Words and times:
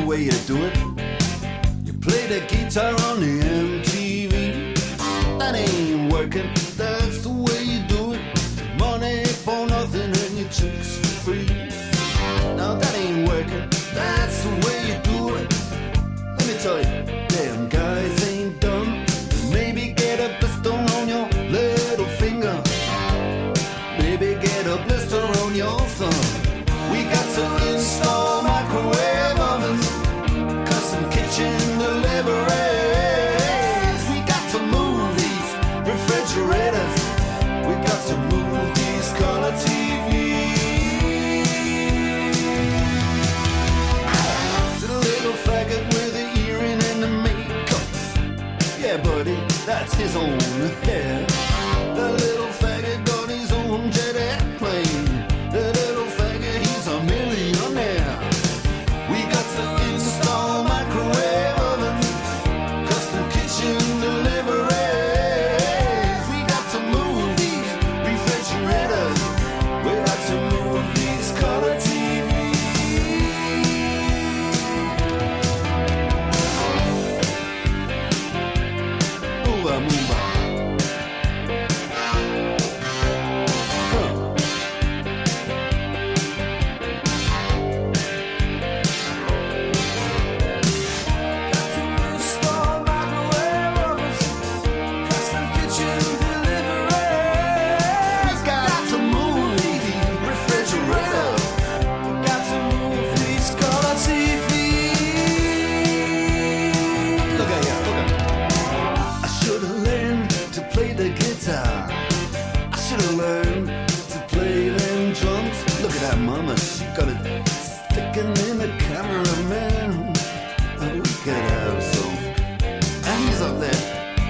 the 0.00 0.06
way 0.06 0.22
you 0.22 0.32
do 0.46 0.56
it. 0.64 0.76
You 1.84 1.92
play 1.94 2.26
the 2.26 2.40
guitar 2.48 2.92
on 3.08 3.20
the 3.20 3.45
his 49.96 50.14
own 50.14 50.85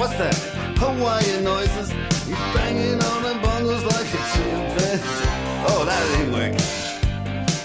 What's 0.07 0.19
that? 0.19 0.39
Hawaiian 0.79 1.43
noises. 1.43 1.91
He's 2.23 2.39
banging 2.55 3.03
on 3.03 3.23
the 3.27 3.35
bongos 3.43 3.83
like 3.91 4.07
a 4.07 4.23
chimpanzee. 4.31 5.03
Oh, 5.67 5.83
that 5.83 5.99
ain't 6.15 6.31
working. 6.31 6.63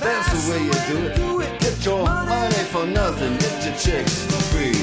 That's 0.01 0.25
the 0.33 0.41
way 0.49 0.65
you 0.65 0.73
do 0.89 1.41
it. 1.41 1.59
Get 1.61 1.85
your 1.85 2.03
money 2.03 2.63
for 2.73 2.87
nothing. 2.87 3.37
Get 3.37 3.63
your 3.63 3.77
chicks 3.77 4.25
for 4.25 4.41
free. 4.49 4.73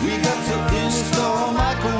We 0.00 0.16
got 0.24 0.40
to 0.48 0.56
install 0.80 1.52
microwave 1.52 1.95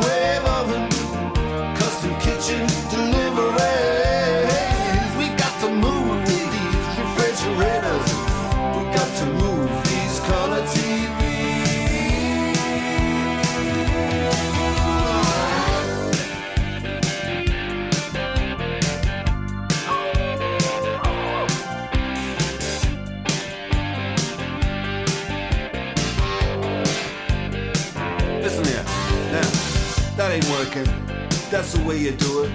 That's 31.66 31.78
the 31.78 31.88
way 31.88 31.98
you 31.98 32.12
do 32.12 32.44
it. 32.44 32.52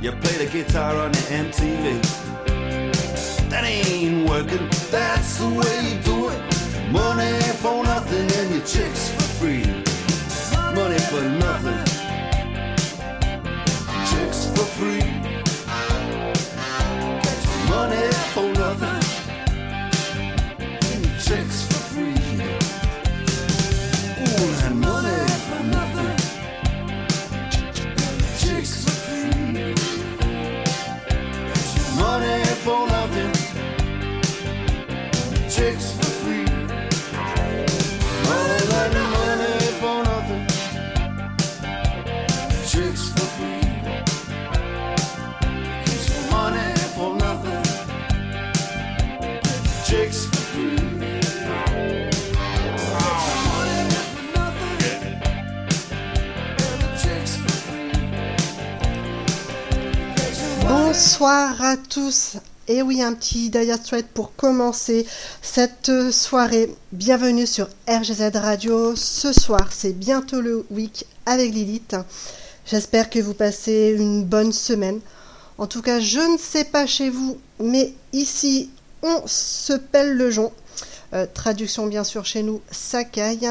You 0.00 0.12
play 0.12 0.46
the 0.46 0.48
guitar 0.48 0.94
on 0.94 1.10
the 1.10 1.18
MTV. 1.18 2.00
That 3.50 3.64
ain't 3.64 4.30
working. 4.30 4.68
That's 4.92 5.38
the 5.38 5.48
way 5.48 5.88
you 5.88 6.00
do 6.00 6.06
it. 6.06 6.09
Bonsoir 61.20 61.62
à 61.62 61.76
tous. 61.76 62.38
Et 62.66 62.80
oui, 62.80 63.02
un 63.02 63.12
petit 63.12 63.50
Dire 63.50 63.76
Straits 63.76 64.08
pour 64.08 64.34
commencer 64.36 65.06
cette 65.42 66.10
soirée. 66.12 66.74
Bienvenue 66.92 67.46
sur 67.46 67.68
RGZ 67.86 68.30
Radio. 68.36 68.96
Ce 68.96 69.30
soir, 69.34 69.68
c'est 69.70 69.92
bientôt 69.92 70.40
le 70.40 70.64
week 70.70 71.04
avec 71.26 71.52
Lilith. 71.52 71.94
J'espère 72.64 73.10
que 73.10 73.18
vous 73.18 73.34
passez 73.34 73.94
une 73.98 74.24
bonne 74.24 74.50
semaine. 74.54 75.00
En 75.58 75.66
tout 75.66 75.82
cas, 75.82 76.00
je 76.00 76.20
ne 76.20 76.38
sais 76.38 76.64
pas 76.64 76.86
chez 76.86 77.10
vous, 77.10 77.38
mais 77.62 77.92
ici, 78.14 78.70
on 79.02 79.20
se 79.26 79.74
pèle 79.74 80.14
le 80.14 80.30
jonc. 80.30 80.54
Euh, 81.12 81.26
traduction 81.34 81.86
bien 81.86 82.02
sûr 82.02 82.24
chez 82.24 82.42
nous, 82.42 82.62
caille. 83.12 83.50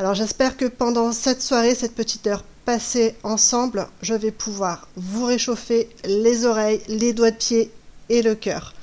Alors 0.00 0.14
j'espère 0.14 0.56
que 0.56 0.64
pendant 0.64 1.12
cette 1.12 1.40
soirée, 1.40 1.76
cette 1.76 1.94
petite 1.94 2.26
heure 2.26 2.42
passée 2.66 3.14
ensemble, 3.22 3.86
je 4.02 4.12
vais 4.12 4.32
pouvoir 4.32 4.88
vous 4.96 5.24
réchauffer 5.24 5.88
les 6.04 6.44
oreilles, 6.44 6.82
les 6.88 7.12
doigts 7.12 7.30
de 7.30 7.36
pied 7.36 7.72
et 8.08 8.22
le 8.22 8.34
cœur. 8.34 8.74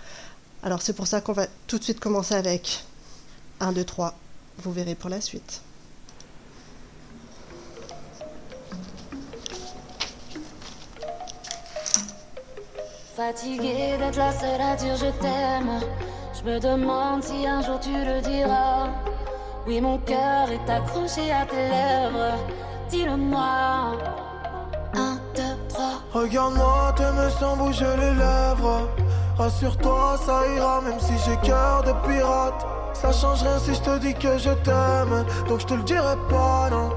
Alors 0.63 0.81
c'est 0.81 0.93
pour 0.93 1.05
ça 1.05 1.19
qu'on 1.19 1.33
va 1.33 1.47
tout 1.67 1.77
de 1.77 1.83
suite 1.83 1.99
commencer 1.99 2.33
avec 2.33 2.85
1, 3.59 3.73
2, 3.73 3.83
3. 3.83 4.15
Vous 4.59 4.71
verrez 4.71 4.95
pour 4.95 5.09
la 5.09 5.19
suite. 5.19 5.61
Fatiguée 13.15 13.97
d'être 13.99 14.17
la 14.17 14.31
seule 14.31 14.61
à 14.61 14.75
dire 14.77 14.95
je 14.95 15.11
t'aime. 15.21 15.81
Je 16.33 16.49
me 16.49 16.59
demande 16.59 17.21
si 17.21 17.45
un 17.45 17.61
jour 17.61 17.79
tu 17.81 17.91
le 17.91 18.21
diras. 18.21 18.89
Oui, 19.67 19.81
mon 19.81 19.97
cœur 19.99 20.49
est 20.49 20.71
accroché 20.71 21.31
à 21.31 21.45
tes 21.45 21.55
lèvres. 21.55 22.39
Dis-le-moi. 22.93 23.97
Un, 24.93 25.15
deux, 25.35 25.55
trois. 25.67 25.95
Regarde-moi, 26.13 26.93
t'aimes 26.95 27.31
sans 27.39 27.57
bouger 27.57 27.87
les 27.97 28.13
lèvres. 28.13 28.87
Rassure-toi, 29.35 30.15
ça 30.23 30.41
ira, 30.55 30.79
même 30.81 30.99
si 30.99 31.13
j'ai 31.25 31.35
cœur 31.37 31.81
de 31.81 31.93
pirate. 32.07 32.63
Ça 32.93 33.11
change 33.11 33.41
rien 33.41 33.57
si 33.57 33.73
je 33.73 33.81
te 33.81 33.97
dis 33.97 34.13
que 34.13 34.37
je 34.37 34.51
t'aime. 34.63 35.25
Donc 35.49 35.61
je 35.61 35.65
te 35.65 35.73
le 35.73 35.81
dirai 35.81 36.15
pas, 36.29 36.69
non. 36.69 36.91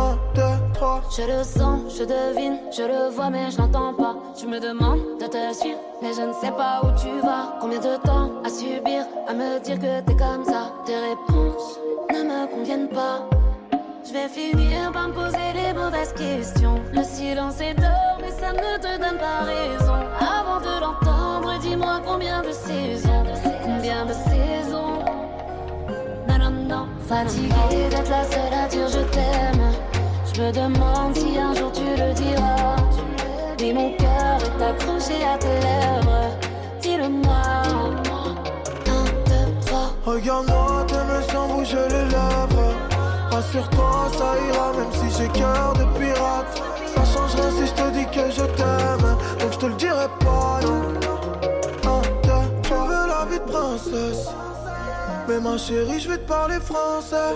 1, 0.00 0.16
2, 0.34 0.42
3. 0.72 1.02
Je 1.14 1.22
le 1.24 1.44
sens, 1.44 1.80
je 1.98 2.04
devine, 2.04 2.58
je 2.74 2.82
le 2.82 3.10
vois, 3.10 3.28
mais 3.28 3.50
je 3.50 3.58
n'entends 3.58 3.92
pas. 3.92 4.16
Tu 4.34 4.46
me 4.46 4.58
demandes 4.58 5.18
de 5.20 5.26
te 5.26 5.52
suivre, 5.52 5.78
mais 6.00 6.14
je 6.14 6.22
ne 6.22 6.32
sais 6.32 6.52
pas 6.52 6.80
où 6.82 6.86
tu 6.98 7.20
vas. 7.20 7.58
Combien 7.60 7.80
de 7.80 7.96
temps 7.98 8.30
à 8.42 8.48
subir, 8.48 9.04
à 9.28 9.34
me 9.34 9.60
dire 9.60 9.78
que 9.78 10.00
t'es 10.00 10.16
comme 10.16 10.46
ça? 10.46 10.72
Tes 10.86 10.96
réponses 10.96 11.80
ne 12.14 12.22
me 12.22 12.46
conviennent 12.46 12.88
pas. 12.88 13.28
Je 14.06 14.12
vais 14.12 14.28
finir 14.28 14.92
par 14.92 15.08
me 15.08 15.12
poser 15.14 15.52
les 15.52 15.72
mauvaises 15.72 16.12
questions. 16.12 16.80
Le 16.92 17.02
silence 17.02 17.60
est 17.60 17.74
d'or, 17.74 18.18
mais 18.20 18.30
ça 18.30 18.52
ne 18.52 18.78
te 18.78 18.98
donne 18.98 19.18
pas 19.18 19.42
raison. 19.42 19.98
Avant 20.20 20.60
de 20.60 20.80
l'entendre, 20.80 21.58
dis-moi 21.60 22.00
combien 22.06 22.40
de 22.40 22.52
saisons, 22.52 23.24
combien 23.64 24.04
de 24.06 24.12
saisons. 24.12 25.02
Non, 26.28 26.38
non, 26.38 26.50
non, 26.50 26.86
fatigué 27.08 27.88
d'être 27.90 28.10
la 28.10 28.22
seule 28.24 28.54
à 28.54 28.68
dire 28.68 28.86
je 28.86 29.00
t'aime. 29.10 29.72
Je 30.32 30.40
me 30.40 30.52
demande 30.52 31.16
si 31.16 31.36
un 31.38 31.52
jour 31.54 31.72
tu 31.72 31.82
le 31.82 32.12
diras. 32.12 32.76
Mais 33.60 33.72
mon 33.72 33.90
cœur 33.96 34.38
est 34.38 34.64
accroché 34.64 35.24
à 35.24 35.36
tes 35.36 35.48
lèvres. 35.48 36.30
Dis-le-moi. 36.80 37.42
Un, 38.86 39.04
deux, 39.04 39.66
trois. 39.66 39.90
Regarde-moi, 40.04 40.84
tes 40.86 40.94
mains 40.94 41.22
sans 41.32 41.48
bouger 41.48 41.88
les 41.88 42.04
lèvres. 42.04 42.45
Ça 44.12 44.32
ira, 44.48 44.72
même 44.72 44.92
si 44.92 45.18
j'ai 45.18 45.28
cœur 45.28 45.72
de 45.74 45.84
pirate. 45.98 46.62
Ça 46.94 47.04
changera 47.04 47.50
si 47.50 47.66
je 47.66 47.72
te 47.72 47.90
dis 47.90 48.06
que 48.06 48.30
je 48.30 48.44
t'aime. 48.56 49.16
Donc 49.40 49.52
je 49.52 49.58
te 49.58 49.66
le 49.66 49.74
dirai 49.74 50.08
pas, 50.20 50.60
non. 51.84 52.02
Tu 52.62 52.72
veux 52.72 53.06
la 53.08 53.24
vie 53.28 53.38
de 53.38 53.44
princesse. 53.50 54.28
Mais 55.28 55.40
ma 55.40 55.58
chérie, 55.58 56.00
je 56.00 56.08
vais 56.08 56.18
te 56.18 56.28
parler 56.28 56.60
français. 56.60 57.34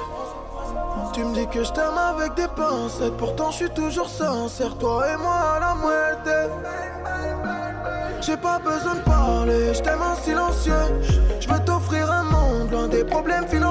Tu 1.12 1.24
me 1.24 1.34
dis 1.34 1.46
que 1.48 1.64
je 1.64 1.72
t'aime 1.72 1.98
avec 1.98 2.34
des 2.34 2.48
pincettes. 2.48 3.16
Pourtant, 3.16 3.50
je 3.50 3.56
suis 3.56 3.70
toujours 3.70 4.08
sincère. 4.08 4.76
Toi 4.78 5.04
et 5.12 5.16
moi 5.16 5.56
à 5.56 5.60
la 5.60 5.74
moitié. 5.74 6.32
J'ai 8.20 8.36
pas 8.36 8.58
besoin 8.58 8.94
de 8.94 9.00
parler, 9.00 9.74
je 9.74 9.80
t'aime 9.80 10.02
en 10.02 10.14
silencieux. 10.14 10.72
Je 11.40 11.48
veux 11.48 11.58
t'offrir 11.60 12.10
un 12.12 12.22
monde 12.24 12.70
loin 12.70 12.86
des 12.86 13.02
problèmes 13.02 13.48
financiers. 13.48 13.69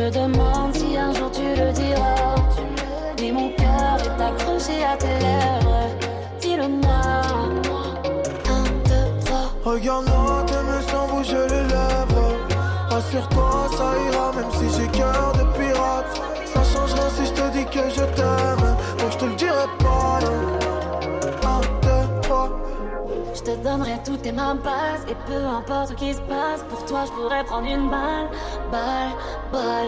Je 0.00 0.04
me 0.06 0.10
demande 0.10 0.74
si 0.74 0.96
un 0.96 1.12
jour 1.12 1.30
tu 1.30 1.42
le 1.42 1.72
diras. 1.72 2.34
Mais 3.20 3.32
mon 3.32 3.50
cœur 3.50 3.98
est 3.98 4.22
accroché 4.22 4.82
à 4.82 4.96
tes 4.96 5.08
lèvres. 5.08 5.88
Dis-le-moi. 6.40 7.02
Un, 8.48 8.62
deux, 8.88 9.24
trois. 9.26 9.52
Regarde-moi, 9.62 10.44
tes 10.46 10.54
mains 10.54 10.80
sans 10.90 11.06
bouger 11.06 11.46
les 11.50 11.64
lèvres. 11.74 12.32
Rassure-toi, 12.88 13.68
ça 13.76 13.92
ira, 14.10 14.32
même 14.32 14.50
si 14.52 14.80
j'ai 14.80 14.88
cœur 14.88 15.32
de 15.34 15.44
pirate. 15.58 16.22
Ça 16.46 16.62
changera 16.64 17.10
si 17.10 17.26
je 17.26 17.32
te 17.32 17.50
dis 17.52 17.66
que 17.66 17.90
je 17.90 18.04
t'aime. 18.16 18.76
Donc 18.98 19.10
je 19.12 19.18
te 19.18 19.24
le 19.26 19.34
dirai 19.34 19.66
pas. 19.80 20.18
Un, 21.46 21.60
deux, 21.82 22.20
trois. 22.22 22.48
Je 23.34 23.42
te 23.42 23.56
donnerai 23.62 23.98
toutes 24.04 24.22
tes 24.22 24.32
mains 24.32 24.56
passes 24.56 25.04
Et 25.08 25.14
peu 25.26 25.42
importe 25.44 25.90
ce 25.90 25.94
qui 25.94 26.12
se 26.12 26.20
passe 26.22 26.62
Pour 26.68 26.84
toi 26.84 27.04
je 27.06 27.12
pourrais 27.12 27.44
prendre 27.44 27.66
une 27.66 27.88
balle 27.88 28.28
Balle, 28.70 29.12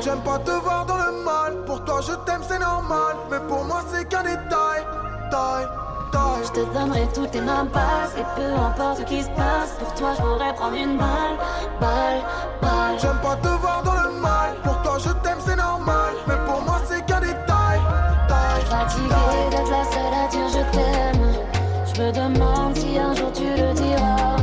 J'aime 0.00 0.20
pas 0.20 0.38
te 0.38 0.50
voir 0.50 0.84
dans 0.86 0.96
le 0.96 1.12
mal. 1.24 1.64
Pour 1.64 1.84
toi, 1.84 2.00
je 2.00 2.12
t'aime, 2.26 2.42
c'est 2.48 2.58
normal. 2.58 3.16
Mais 3.30 3.38
pour 3.48 3.64
moi, 3.64 3.82
c'est 3.92 4.04
qu'un 4.08 4.22
détail. 4.22 4.82
Taille, 5.30 5.66
taille. 6.10 6.44
Je 6.44 6.50
te 6.50 6.74
donnerai 6.74 7.08
toutes 7.14 7.30
tes 7.30 7.40
mains 7.40 7.66
passes 7.66 8.14
Et 8.18 8.24
peu 8.36 8.52
importe 8.54 8.98
ce 8.98 9.02
qui 9.04 9.22
se 9.22 9.28
passe 9.30 9.70
Pour 9.78 9.94
toi 9.94 10.10
je 10.14 10.20
pourrais 10.20 10.52
prendre 10.54 10.76
une 10.76 10.98
balle 10.98 11.38
Balle, 11.80 12.20
balle 12.60 12.98
J'aime 13.00 13.18
pas 13.22 13.36
te 13.36 13.48
voir 13.48 13.82
dans 13.82 13.94
le 13.94 14.20
mal. 14.20 14.54
Pour 14.62 14.82
toi, 14.82 14.98
je 14.98 15.08
t'aime, 15.08 15.38
c'est 15.40 15.56
normal. 15.56 16.12
Mais 16.26 16.34
pour 16.44 16.60
moi, 16.62 16.80
c'est 16.86 17.04
qu'un 17.06 17.20
détail. 17.20 17.80
Taille, 18.28 18.64
Fatigué 18.68 19.08
taille. 19.08 19.50
d'être 19.50 19.70
la 19.70 19.84
seule 19.84 20.14
à 20.14 20.28
dire 20.28 20.48
je 20.48 20.76
t'aime 20.76 21.94
Je 21.94 22.02
me 22.02 22.12
demande 22.12 22.76
si 22.76 22.98
un 22.98 23.14
jour 23.14 23.32
tu 23.32 23.44
le 23.44 23.72
diras 23.72 24.36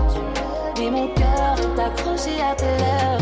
Mais 0.79 0.89
mon 0.89 1.07
cœur 1.09 1.55
est 1.59 1.81
accroché 1.81 2.41
à 2.41 2.55
tes 2.55 2.65
lèvres 2.65 3.18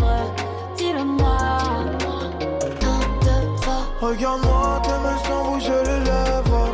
Regarde-moi, 4.07 4.81
tes 4.83 4.97
mains 5.03 5.17
sans 5.27 5.51
bouger 5.51 5.83
les 5.83 5.99
lèvres. 6.05 6.73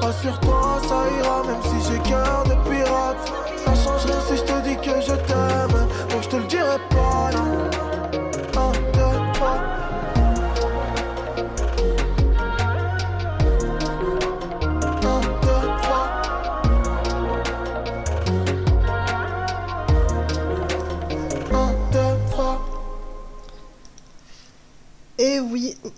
Rassure-toi, 0.00 0.80
ça 0.88 1.04
ira, 1.16 1.44
même 1.44 1.62
si 1.62 1.92
j'ai 1.92 1.98
cœur 2.00 2.42
de 2.42 2.54
pirate. 2.68 3.32
Ça 3.64 3.72
change 3.76 4.04
rien 4.06 4.20
si 4.26 4.36
je 4.36 4.42
te 4.42 4.60
dis 4.62 4.76
que 4.76 5.00
je 5.00 5.14
t'aime. 5.14 5.86
Donc 6.10 6.22
je 6.22 6.28
te 6.28 6.36
le 6.36 6.44
dirai 6.44 6.78
pas, 6.90 6.91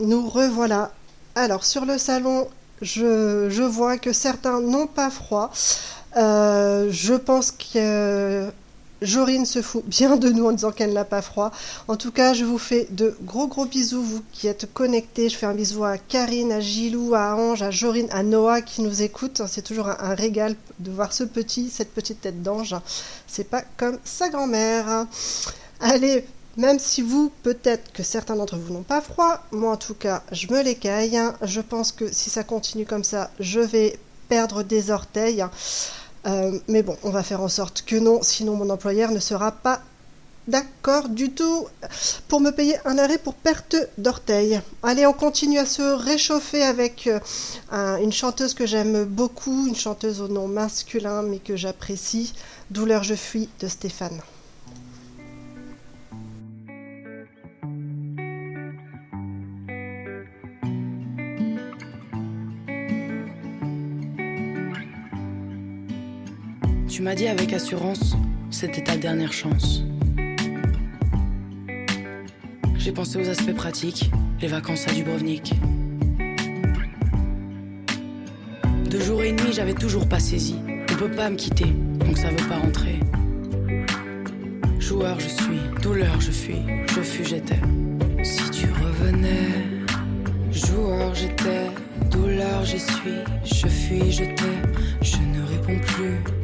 nous 0.00 0.28
revoilà. 0.28 0.92
Alors, 1.34 1.64
sur 1.64 1.84
le 1.84 1.98
salon, 1.98 2.48
je, 2.82 3.48
je 3.50 3.62
vois 3.62 3.98
que 3.98 4.12
certains 4.12 4.60
n'ont 4.60 4.86
pas 4.86 5.10
froid. 5.10 5.50
Euh, 6.16 6.88
je 6.90 7.14
pense 7.14 7.50
que 7.50 8.48
Jorine 9.02 9.44
se 9.44 9.60
fout 9.60 9.84
bien 9.84 10.16
de 10.16 10.30
nous 10.30 10.46
en 10.46 10.52
disant 10.52 10.70
qu'elle 10.70 10.92
n'a 10.92 11.04
pas 11.04 11.22
froid. 11.22 11.50
En 11.88 11.96
tout 11.96 12.12
cas, 12.12 12.34
je 12.34 12.44
vous 12.44 12.58
fais 12.58 12.86
de 12.90 13.16
gros 13.22 13.48
gros 13.48 13.66
bisous, 13.66 14.02
vous 14.02 14.22
qui 14.32 14.46
êtes 14.46 14.72
connectés. 14.72 15.28
Je 15.28 15.36
fais 15.36 15.46
un 15.46 15.54
bisou 15.54 15.84
à 15.84 15.98
Karine, 15.98 16.52
à 16.52 16.60
Gilou, 16.60 17.14
à 17.14 17.34
Ange, 17.34 17.62
à 17.62 17.70
Jorine, 17.70 18.08
à 18.12 18.22
Noah 18.22 18.62
qui 18.62 18.82
nous 18.82 19.02
écoute. 19.02 19.42
C'est 19.48 19.62
toujours 19.62 19.88
un, 19.88 19.96
un 19.98 20.14
régal 20.14 20.54
de 20.78 20.90
voir 20.90 21.12
ce 21.12 21.24
petit, 21.24 21.68
cette 21.70 21.92
petite 21.92 22.20
tête 22.20 22.42
d'ange. 22.42 22.76
C'est 23.26 23.48
pas 23.50 23.62
comme 23.76 23.98
sa 24.04 24.28
grand-mère. 24.28 25.06
Allez, 25.80 26.24
même 26.56 26.78
si 26.78 27.02
vous, 27.02 27.30
peut-être 27.42 27.92
que 27.92 28.02
certains 28.02 28.36
d'entre 28.36 28.56
vous 28.56 28.72
n'ont 28.72 28.82
pas 28.82 29.00
froid, 29.00 29.42
moi 29.50 29.72
en 29.72 29.76
tout 29.76 29.94
cas, 29.94 30.22
je 30.32 30.46
me 30.52 30.62
l'écaille. 30.62 31.20
Je 31.42 31.60
pense 31.60 31.92
que 31.92 32.12
si 32.12 32.30
ça 32.30 32.44
continue 32.44 32.86
comme 32.86 33.04
ça, 33.04 33.30
je 33.40 33.60
vais 33.60 33.98
perdre 34.28 34.62
des 34.62 34.90
orteils. 34.90 35.44
Euh, 36.26 36.58
mais 36.68 36.82
bon, 36.82 36.96
on 37.02 37.10
va 37.10 37.22
faire 37.22 37.42
en 37.42 37.48
sorte 37.48 37.82
que 37.86 37.96
non, 37.96 38.22
sinon 38.22 38.56
mon 38.56 38.70
employeur 38.70 39.10
ne 39.10 39.18
sera 39.20 39.52
pas 39.52 39.82
d'accord 40.46 41.08
du 41.08 41.30
tout 41.30 41.66
pour 42.28 42.40
me 42.40 42.50
payer 42.50 42.76
un 42.84 42.98
arrêt 42.98 43.16
pour 43.18 43.34
perte 43.34 43.76
d'orteils. 43.98 44.60
Allez, 44.82 45.06
on 45.06 45.12
continue 45.14 45.58
à 45.58 45.64
se 45.66 45.82
réchauffer 45.82 46.62
avec 46.62 47.06
euh, 47.06 47.18
un- 47.70 47.96
une 47.96 48.12
chanteuse 48.12 48.52
que 48.54 48.66
j'aime 48.66 49.04
beaucoup, 49.04 49.66
une 49.66 49.76
chanteuse 49.76 50.20
au 50.20 50.28
nom 50.28 50.46
masculin 50.48 51.22
mais 51.22 51.38
que 51.38 51.56
j'apprécie, 51.56 52.34
Douleur 52.70 53.02
je 53.02 53.14
fuis 53.14 53.48
de 53.60 53.68
Stéphane. 53.68 54.20
Tu 66.94 67.02
m'as 67.02 67.16
dit 67.16 67.26
avec 67.26 67.52
assurance, 67.52 68.14
c'était 68.52 68.84
ta 68.84 68.96
dernière 68.96 69.32
chance. 69.32 69.82
J'ai 72.76 72.92
pensé 72.92 73.18
aux 73.18 73.28
aspects 73.28 73.52
pratiques, 73.52 74.12
les 74.40 74.46
vacances 74.46 74.86
à 74.86 74.92
Dubrovnik. 74.92 75.54
De 78.88 79.00
jour 79.00 79.24
et 79.24 79.32
nuit, 79.32 79.52
j'avais 79.52 79.74
toujours 79.74 80.08
pas 80.08 80.20
saisi. 80.20 80.54
On 80.88 80.94
peut 80.94 81.10
pas 81.10 81.30
me 81.30 81.34
quitter, 81.34 81.66
donc 81.98 82.16
ça 82.16 82.28
veut 82.28 82.48
pas 82.48 82.58
rentrer. 82.58 83.00
Joueur, 84.78 85.18
je 85.18 85.30
suis, 85.30 85.60
douleur, 85.82 86.20
je 86.20 86.30
fuis, 86.30 86.62
je 86.94 87.00
fus, 87.00 87.24
j'étais. 87.24 87.58
Si 88.22 88.48
tu 88.50 88.68
revenais, 88.68 89.64
joueur, 90.52 91.12
j'étais, 91.12 91.72
douleur, 92.08 92.64
j'y 92.64 92.78
suis, 92.78 93.18
je 93.42 93.66
fuis, 93.66 94.12
je 94.12 94.22
t'ai, 94.22 95.02
je 95.02 95.16
ne 95.16 95.44
réponds 95.44 95.80
plus. 95.88 96.43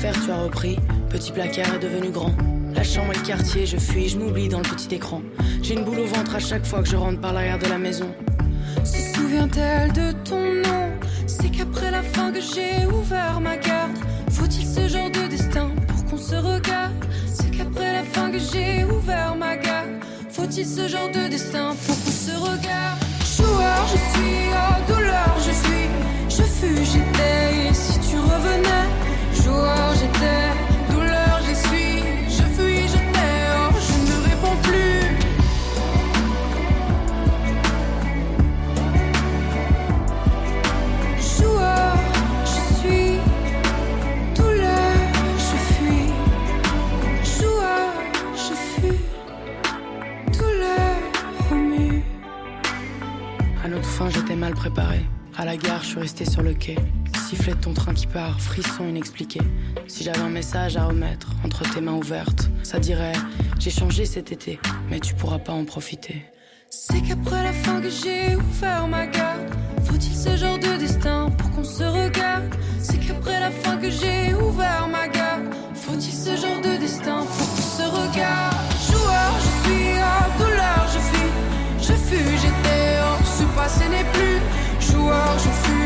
Tu 0.00 0.30
as 0.30 0.36
repris. 0.42 0.78
Petit 1.10 1.32
placard 1.32 1.74
est 1.74 1.78
devenu 1.78 2.10
grand. 2.10 2.32
La 2.74 2.82
chambre 2.82 3.12
et 3.12 3.18
le 3.18 3.22
quartier, 3.22 3.66
je 3.66 3.76
fuis, 3.76 4.08
je 4.08 4.18
m'oublie 4.18 4.48
dans 4.48 4.58
le 4.58 4.64
petit 4.64 4.94
écran. 4.94 5.20
J'ai 5.62 5.74
une 5.74 5.84
boule 5.84 6.00
au 6.00 6.06
ventre 6.06 6.36
à 6.36 6.38
chaque 6.38 6.64
fois 6.64 6.82
que 6.82 6.88
je 6.88 6.96
rentre 6.96 7.20
par 7.20 7.32
l'arrière 7.32 7.58
de 7.58 7.66
la 7.66 7.78
maison. 7.78 8.08
Se 8.84 9.14
souvient-elle 9.14 9.92
de 9.92 10.12
ton 10.24 10.40
nom? 10.40 10.90
C'est 11.26 11.50
qu'après 11.50 11.90
la 11.90 12.02
fin 12.02 12.32
que 12.32 12.40
j'ai 12.40 12.86
ouvert 12.86 13.40
ma 13.40 13.56
garde. 13.56 13.92
Faut-il 14.30 14.66
ce 14.66 14.88
genre 14.88 15.10
de 15.10 15.28
destin 15.28 15.70
pour 15.86 16.04
qu'on 16.06 16.16
se 16.16 16.36
regarde? 16.36 16.92
C'est 17.26 17.50
qu'après 17.50 17.92
la 17.92 18.04
fin 18.04 18.30
que 18.30 18.38
j'ai 18.38 18.84
ouvert 18.84 19.34
ma 19.36 19.56
garde. 19.56 19.90
Faut-il 20.30 20.66
ce 20.66 20.88
genre 20.88 21.10
de 21.10 21.28
destin 21.28 21.74
pour 21.86 21.96
qu'on 21.96 22.10
se 22.10 22.32
regarde? 22.32 22.98
Joueur, 23.36 23.86
je 23.86 23.98
suis, 24.12 24.48
oh 24.52 24.92
douleur, 24.92 25.36
part, 58.12 58.40
frisson 58.40 58.88
inexpliqué. 58.88 59.40
Si 59.86 60.04
j'avais 60.04 60.20
un 60.20 60.28
message 60.28 60.76
à 60.76 60.84
remettre 60.84 61.28
entre 61.44 61.62
tes 61.62 61.80
mains 61.80 61.94
ouvertes, 61.94 62.48
ça 62.62 62.78
dirait 62.78 63.12
J'ai 63.58 63.70
changé 63.70 64.04
cet 64.04 64.32
été, 64.32 64.58
mais 64.88 65.00
tu 65.00 65.14
pourras 65.14 65.38
pas 65.38 65.52
en 65.52 65.64
profiter. 65.64 66.22
C'est 66.70 67.00
qu'après 67.00 67.42
la 67.42 67.52
fin 67.52 67.80
que 67.80 67.90
j'ai 67.90 68.36
ouvert 68.36 68.86
ma 68.86 69.06
garde. 69.06 69.48
Faut-il 69.84 70.14
ce 70.14 70.36
genre 70.36 70.58
de 70.58 70.78
destin 70.78 71.30
pour 71.36 71.50
qu'on 71.50 71.64
se 71.64 71.82
regarde? 71.82 72.54
C'est 72.78 72.98
qu'après 72.98 73.40
la 73.40 73.50
fin 73.50 73.76
que 73.76 73.90
j'ai 73.90 74.34
ouvert 74.34 74.88
ma 74.88 75.08
garde. 75.08 75.46
Faut-il 75.74 76.12
ce 76.12 76.36
genre 76.36 76.60
de 76.62 76.78
destin 76.78 77.24
pour 77.26 77.48
qu'on 77.48 77.68
se 77.78 77.82
regarde? 77.82 78.56
Joueur, 78.88 79.32
je 79.44 79.68
suis 79.68 79.98
à 79.98 80.28
douleur, 80.38 80.82
je 80.94 80.98
fuis, 81.08 81.32
je 81.80 81.92
fus, 81.92 82.38
j'étais 82.42 82.90
ce 83.40 83.44
passé 83.56 83.88
n'est 83.88 84.08
plus 84.12 84.38
joueur, 84.80 85.38
je 85.38 85.50
fuis, 85.62 85.79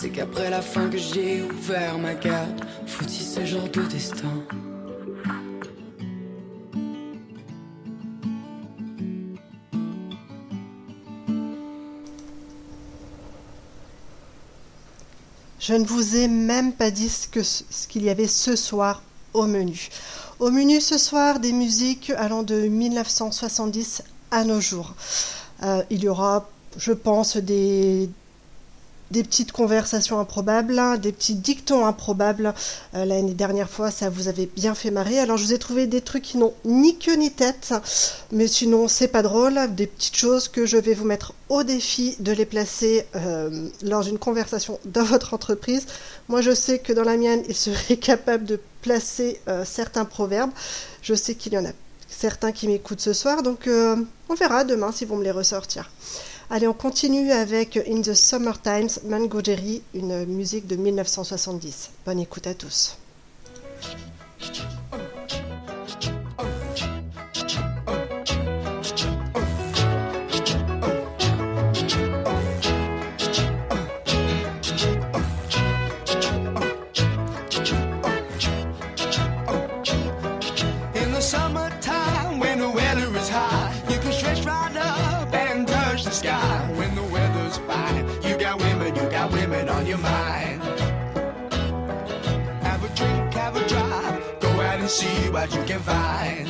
c'est 0.00 0.08
qu'après 0.08 0.48
la 0.48 0.62
fin 0.62 0.88
que 0.88 0.96
j'ai 0.96 1.42
ouvert 1.42 1.98
ma 1.98 2.14
garde, 2.14 2.64
faut-il 2.86 3.22
ce 3.22 3.44
genre 3.44 3.68
de 3.68 3.82
destin? 3.82 4.28
Je 15.58 15.74
ne 15.74 15.84
vous 15.84 16.16
ai 16.16 16.28
même 16.28 16.72
pas 16.72 16.90
dit 16.90 17.10
ce 17.10 17.86
qu'il 17.86 18.02
y 18.02 18.08
avait 18.08 18.26
ce 18.26 18.56
soir 18.56 19.02
au 19.34 19.44
menu. 19.46 19.90
Au 20.38 20.50
menu 20.50 20.80
ce 20.80 20.96
soir, 20.96 21.40
des 21.40 21.52
musiques 21.52 22.10
allant 22.16 22.42
de 22.42 22.68
1970 22.68 24.02
à 24.30 24.44
nos 24.44 24.62
jours. 24.62 24.94
Euh, 25.62 25.82
il 25.90 26.02
y 26.02 26.08
aura, 26.08 26.48
je 26.78 26.92
pense, 26.92 27.36
des, 27.36 28.08
des 29.10 29.24
petites 29.24 29.52
conversations 29.52 30.20
improbables, 30.20 30.78
hein, 30.78 30.96
des 30.96 31.12
petits 31.12 31.34
dictons 31.34 31.86
improbables. 31.86 32.54
Euh, 32.94 33.04
l'année 33.04 33.34
dernière 33.34 33.68
fois, 33.68 33.90
ça 33.90 34.08
vous 34.08 34.28
avait 34.28 34.46
bien 34.46 34.74
fait 34.74 34.90
marrer. 34.90 35.18
Alors, 35.18 35.36
je 35.36 35.44
vous 35.44 35.52
ai 35.52 35.58
trouvé 35.58 35.86
des 35.86 36.00
trucs 36.00 36.22
qui 36.22 36.38
n'ont 36.38 36.54
ni 36.64 36.96
queue 36.98 37.16
ni 37.16 37.30
tête, 37.30 37.74
mais 38.30 38.46
sinon, 38.46 38.88
c'est 38.88 39.08
pas 39.08 39.22
drôle. 39.22 39.58
Des 39.74 39.86
petites 39.86 40.16
choses 40.16 40.48
que 40.48 40.64
je 40.66 40.76
vais 40.76 40.94
vous 40.94 41.04
mettre 41.04 41.34
au 41.48 41.64
défi 41.64 42.16
de 42.20 42.32
les 42.32 42.46
placer 42.46 43.06
euh, 43.16 43.68
lors 43.82 44.04
d'une 44.04 44.18
conversation 44.18 44.78
dans 44.84 45.04
votre 45.04 45.34
entreprise. 45.34 45.86
Moi, 46.28 46.40
je 46.40 46.54
sais 46.54 46.78
que 46.78 46.92
dans 46.92 47.04
la 47.04 47.16
mienne, 47.16 47.42
il 47.48 47.56
serait 47.56 47.96
capable 48.10 48.44
de 48.44 48.60
placer 48.82 49.40
euh, 49.48 49.64
certains 49.64 50.04
proverbes. 50.04 50.52
Je 51.02 51.14
sais 51.14 51.34
qu'il 51.34 51.54
y 51.54 51.58
en 51.58 51.64
a 51.64 51.72
certains 52.08 52.52
qui 52.52 52.68
m'écoutent 52.68 53.00
ce 53.00 53.12
soir, 53.12 53.42
donc 53.42 53.68
on 53.68 54.34
verra 54.34 54.64
demain 54.64 54.92
si 54.92 55.04
vont 55.04 55.16
me 55.16 55.24
les 55.24 55.30
ressortir. 55.30 55.90
Allez, 56.52 56.66
on 56.66 56.72
continue 56.72 57.30
avec 57.30 57.76
In 57.76 58.02
the 58.02 58.12
Summer 58.12 58.60
Times, 58.60 58.88
Mango 59.04 59.40
Jerry, 59.40 59.82
une 59.94 60.24
musique 60.26 60.66
de 60.66 60.74
1970. 60.74 61.90
Bonne 62.04 62.18
écoute 62.18 62.48
à 62.48 62.54
tous. 62.54 62.96
Your 89.90 89.98
mind. 89.98 90.62
Have 92.62 92.84
a 92.84 92.88
drink, 92.94 93.34
have 93.34 93.56
a 93.56 93.66
drive, 93.66 94.38
go 94.38 94.48
out 94.48 94.78
and 94.78 94.88
see 94.88 95.28
what 95.30 95.52
you 95.52 95.62
can 95.64 95.80
find. 95.80 96.48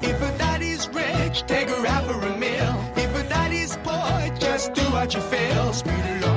If 0.00 0.18
a 0.22 0.38
daddy's 0.38 0.88
rich, 0.88 1.42
take 1.46 1.68
her 1.68 1.86
out 1.86 2.04
for 2.06 2.18
a 2.26 2.38
meal. 2.38 2.74
If 2.96 3.14
a 3.14 3.28
daddy's 3.28 3.76
poor, 3.84 4.34
just 4.38 4.72
do 4.72 4.82
what 4.96 5.12
you 5.14 5.20
feel. 5.20 5.74
Speed 5.74 6.04
along 6.22 6.31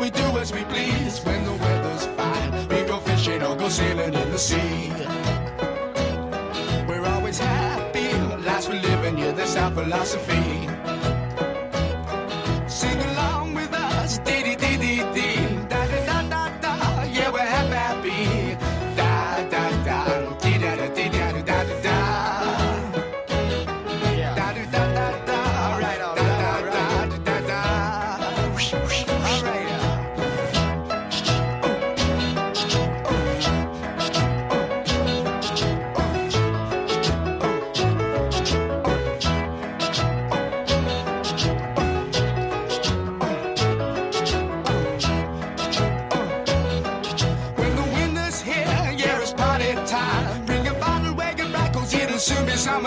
we 0.00 0.10
do 0.10 0.38
as 0.38 0.52
we 0.52 0.64
please. 0.64 1.18
When 1.24 1.44
the 1.44 1.52
weather's 1.52 2.06
fine, 2.16 2.68
we 2.68 2.86
go 2.86 2.98
fishing 3.00 3.42
or 3.42 3.56
go 3.56 3.68
sailing 3.68 4.14
in 4.14 4.30
the 4.30 4.38
sea. 4.38 4.92
We're 6.88 7.06
always 7.06 7.38
happy, 7.38 8.12
lives 8.44 8.68
we 8.68 8.78
live 8.78 9.04
in, 9.04 9.18
yeah, 9.18 9.32
that's 9.32 9.56
our 9.56 9.70
philosophy. 9.70 11.17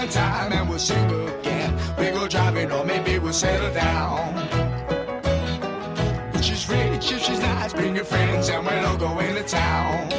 Summertime 0.10 0.54
and 0.54 0.70
we'll 0.70 0.80
sing 0.80 1.06
again. 1.06 1.78
We 1.98 2.10
go 2.12 2.28
driving 2.28 2.72
or 2.72 2.84
maybe 2.84 3.20
we'll 3.20 3.34
settle 3.34 3.74
down. 3.74 4.36
She's 6.42 6.68
rich, 6.70 7.12
if 7.12 7.22
she's 7.24 7.40
nice, 7.40 7.74
bring 7.74 7.96
your 7.96 8.06
friends 8.06 8.50
and 8.50 8.66
we'll 8.66 8.86
all 8.86 8.98
go 8.98 9.20
into 9.20 9.44
town. 9.44 10.11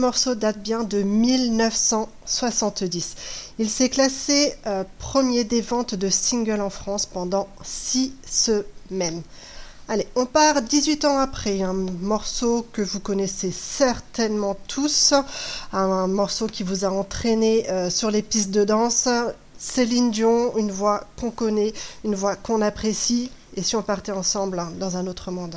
morceau 0.00 0.34
date 0.34 0.60
bien 0.60 0.82
de 0.82 1.02
1970. 1.02 3.14
Il 3.58 3.70
s'est 3.70 3.90
classé 3.90 4.54
euh, 4.66 4.84
premier 4.98 5.44
des 5.44 5.60
ventes 5.60 5.94
de 5.94 6.08
singles 6.08 6.62
en 6.62 6.70
France 6.70 7.06
pendant 7.06 7.46
6 7.62 8.12
semaines. 8.26 9.22
Allez, 9.88 10.08
on 10.16 10.24
part 10.24 10.62
18 10.62 11.04
ans 11.04 11.18
après, 11.18 11.60
un 11.62 11.74
morceau 11.74 12.66
que 12.72 12.80
vous 12.80 13.00
connaissez 13.00 13.52
certainement 13.52 14.56
tous, 14.68 15.12
un 15.72 16.06
morceau 16.06 16.46
qui 16.46 16.62
vous 16.62 16.84
a 16.84 16.88
entraîné 16.88 17.68
euh, 17.70 17.90
sur 17.90 18.10
les 18.10 18.22
pistes 18.22 18.50
de 18.50 18.64
danse. 18.64 19.08
Céline 19.58 20.10
Dion, 20.10 20.56
une 20.56 20.70
voix 20.70 21.04
qu'on 21.20 21.30
connaît, 21.30 21.74
une 22.04 22.14
voix 22.14 22.36
qu'on 22.36 22.62
apprécie, 22.62 23.30
et 23.56 23.62
si 23.62 23.76
on 23.76 23.82
partait 23.82 24.12
ensemble 24.12 24.58
hein, 24.58 24.72
dans 24.78 24.96
un 24.96 25.06
autre 25.06 25.30
monde. 25.30 25.56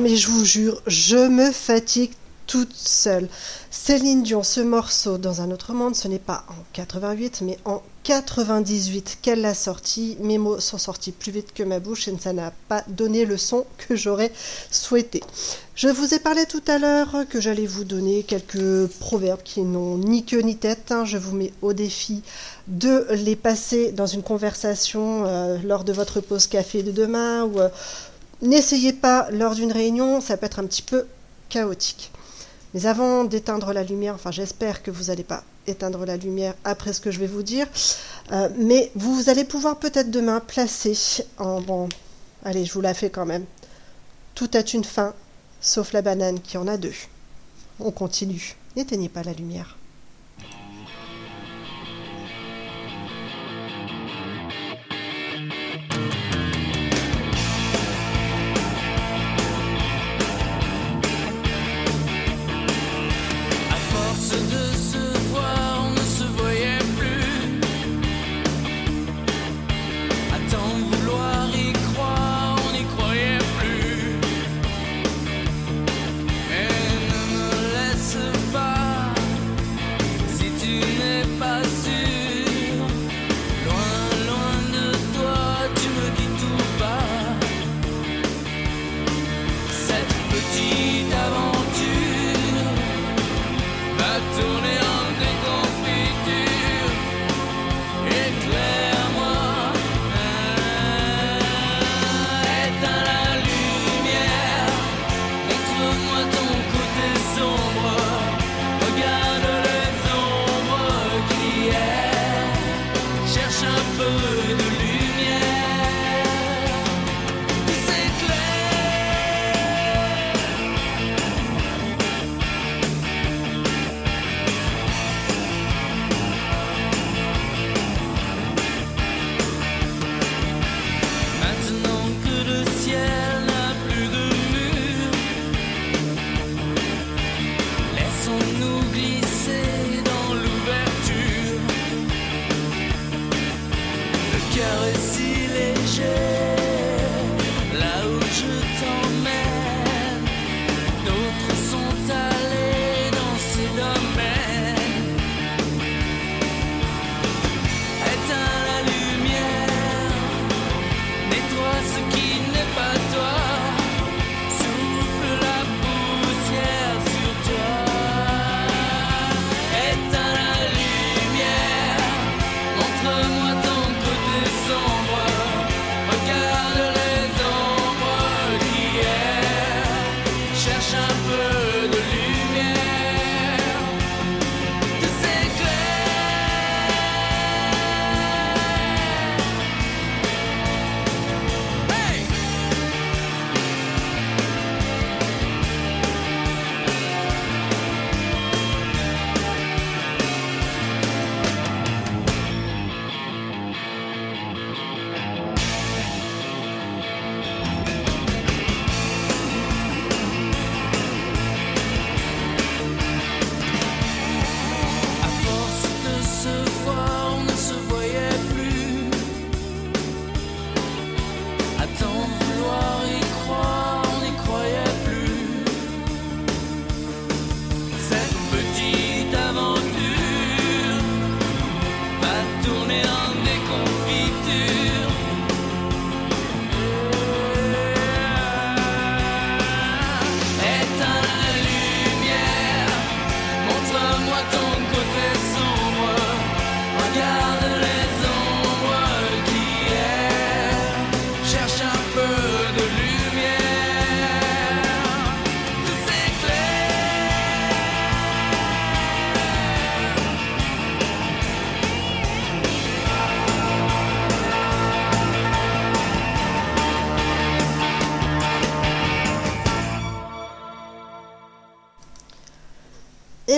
Mais 0.00 0.16
je 0.16 0.28
vous 0.28 0.44
jure, 0.44 0.82
je 0.86 1.16
me 1.28 1.50
fatigue 1.52 2.12
toute 2.46 2.74
seule. 2.74 3.28
Céline 3.70 4.22
Dion, 4.22 4.42
ce 4.42 4.60
morceau 4.60 5.18
dans 5.18 5.40
un 5.40 5.50
autre 5.50 5.72
monde, 5.72 5.96
ce 5.96 6.06
n'est 6.06 6.18
pas 6.20 6.44
en 6.48 6.62
88 6.74 7.40
mais 7.42 7.58
en 7.64 7.82
98 8.04 9.18
qu'elle 9.22 9.40
l'a 9.40 9.54
sorti. 9.54 10.16
Mes 10.20 10.38
mots 10.38 10.60
sont 10.60 10.78
sortis 10.78 11.12
plus 11.12 11.32
vite 11.32 11.52
que 11.54 11.62
ma 11.62 11.80
bouche 11.80 12.06
et 12.08 12.14
ça 12.20 12.32
n'a 12.32 12.52
pas 12.68 12.84
donné 12.88 13.24
le 13.24 13.36
son 13.36 13.64
que 13.78 13.96
j'aurais 13.96 14.32
souhaité. 14.70 15.22
Je 15.74 15.88
vous 15.88 16.14
ai 16.14 16.20
parlé 16.20 16.46
tout 16.46 16.62
à 16.68 16.78
l'heure 16.78 17.24
que 17.28 17.40
j'allais 17.40 17.66
vous 17.66 17.84
donner 17.84 18.22
quelques 18.22 18.86
proverbes 19.00 19.42
qui 19.42 19.62
n'ont 19.62 19.98
ni 19.98 20.24
queue 20.24 20.40
ni 20.40 20.56
tête. 20.56 20.92
hein. 20.92 21.04
Je 21.04 21.18
vous 21.18 21.34
mets 21.34 21.52
au 21.62 21.72
défi 21.72 22.22
de 22.68 23.06
les 23.10 23.36
passer 23.36 23.92
dans 23.92 24.06
une 24.06 24.22
conversation 24.22 25.24
euh, 25.26 25.58
lors 25.64 25.84
de 25.84 25.92
votre 25.92 26.20
pause 26.20 26.46
café 26.46 26.82
de 26.82 26.92
demain 26.92 27.44
ou 27.44 27.60
euh, 27.60 27.68
n'essayez 28.42 28.92
pas 28.92 29.28
lors 29.30 29.54
d'une 29.54 29.72
réunion, 29.72 30.20
ça 30.20 30.36
peut 30.36 30.46
être 30.46 30.58
un 30.58 30.66
petit 30.66 30.82
peu 30.82 31.06
chaotique. 31.48 32.10
Mais 32.74 32.86
avant 32.86 33.24
d'éteindre 33.24 33.72
la 33.72 33.82
lumière, 33.82 34.14
enfin 34.14 34.30
j'espère 34.30 34.82
que 34.82 34.90
vous 34.90 35.04
n'allez 35.04 35.24
pas 35.24 35.44
éteindre 35.66 36.04
la 36.04 36.16
lumière 36.16 36.54
après 36.64 36.92
ce 36.92 37.00
que 37.00 37.10
je 37.10 37.18
vais 37.18 37.26
vous 37.26 37.42
dire, 37.42 37.66
euh, 38.32 38.48
mais 38.58 38.90
vous 38.94 39.30
allez 39.30 39.44
pouvoir 39.44 39.78
peut-être 39.78 40.10
demain 40.10 40.40
placer 40.40 40.96
en 41.38 41.60
bon, 41.60 41.88
allez 42.44 42.64
je 42.64 42.72
vous 42.72 42.80
la 42.80 42.94
fais 42.94 43.10
quand 43.10 43.26
même. 43.26 43.44
Tout 44.34 44.50
a 44.54 44.60
une 44.74 44.84
fin, 44.84 45.14
sauf 45.60 45.92
la 45.92 46.02
banane 46.02 46.40
qui 46.40 46.58
en 46.58 46.68
a 46.68 46.76
deux. 46.76 46.92
On 47.80 47.90
continue. 47.90 48.56
N'éteignez 48.76 49.08
pas 49.08 49.22
la 49.22 49.32
lumière. 49.32 49.76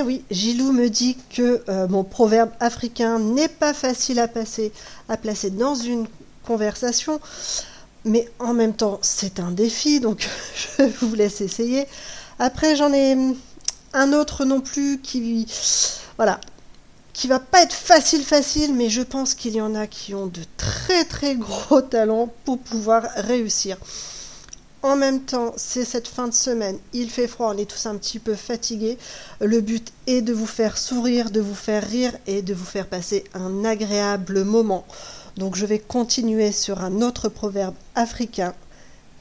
Oui, 0.09 0.25
Gilou 0.31 0.73
me 0.73 0.89
dit 0.89 1.19
que 1.29 1.63
euh, 1.69 1.87
mon 1.87 2.03
proverbe 2.03 2.49
africain 2.61 3.19
n'est 3.19 3.47
pas 3.47 3.75
facile 3.75 4.19
à, 4.21 4.27
à 5.11 5.17
placer 5.19 5.51
dans 5.51 5.75
une 5.75 6.07
conversation, 6.47 7.21
mais 8.07 8.27
en 8.39 8.55
même 8.55 8.73
temps 8.73 9.01
c'est 9.03 9.39
un 9.39 9.51
défi, 9.51 10.01
donc 10.01 10.27
je 10.79 11.05
vous 11.05 11.15
laisse 11.15 11.43
essayer. 11.43 11.85
Après 12.39 12.75
j'en 12.75 12.91
ai 12.91 13.13
hum, 13.13 13.37
un 13.93 14.15
autre 14.15 14.47
non 14.47 14.63
plus 14.63 14.99
qui, 14.99 15.47
voilà, 16.17 16.41
qui 17.13 17.29
va 17.29 17.39
pas 17.39 17.63
être 17.63 17.75
facile 17.75 18.23
facile, 18.25 18.73
mais 18.75 18.89
je 18.89 19.03
pense 19.03 19.35
qu'il 19.35 19.57
y 19.57 19.61
en 19.61 19.75
a 19.75 19.87
qui 19.87 20.15
ont 20.15 20.27
de 20.27 20.41
très 20.57 21.05
très 21.05 21.35
gros 21.35 21.83
talents 21.83 22.33
pour 22.47 22.59
pouvoir 22.59 23.03
réussir. 23.15 23.77
En 24.83 24.95
même 24.95 25.23
temps, 25.23 25.55
c'est 25.57 25.85
cette 25.85 26.07
fin 26.07 26.29
de 26.29 26.35
semaine, 26.35 26.79
il 26.93 27.11
fait 27.11 27.27
froid, 27.27 27.53
on 27.53 27.59
est 27.59 27.69
tous 27.69 27.87
un 27.87 27.97
petit 27.97 28.21
peu 28.21 28.37
fatigués. 28.37 28.97
Le 29.41 29.61
but 29.61 29.93
est 30.07 30.23
de 30.23 30.33
vous 30.33 30.47
faire 30.47 30.79
sourire, 30.79 31.33
de 31.33 31.41
vous 31.41 31.57
faire 31.57 31.85
rire 31.85 32.13
et 32.29 32.43
de 32.43 32.55
vous 32.55 32.65
faire 32.65 32.87
passer 32.87 33.25
un 33.35 33.65
agréable 33.65 34.45
moment. 34.45 34.87
Donc 35.37 35.57
je 35.57 35.67
vais 35.67 35.81
continuer 35.81 36.53
sur 36.53 36.81
un 36.81 37.03
autre 37.03 37.29
proverbe 37.29 37.75
africain 37.97 38.55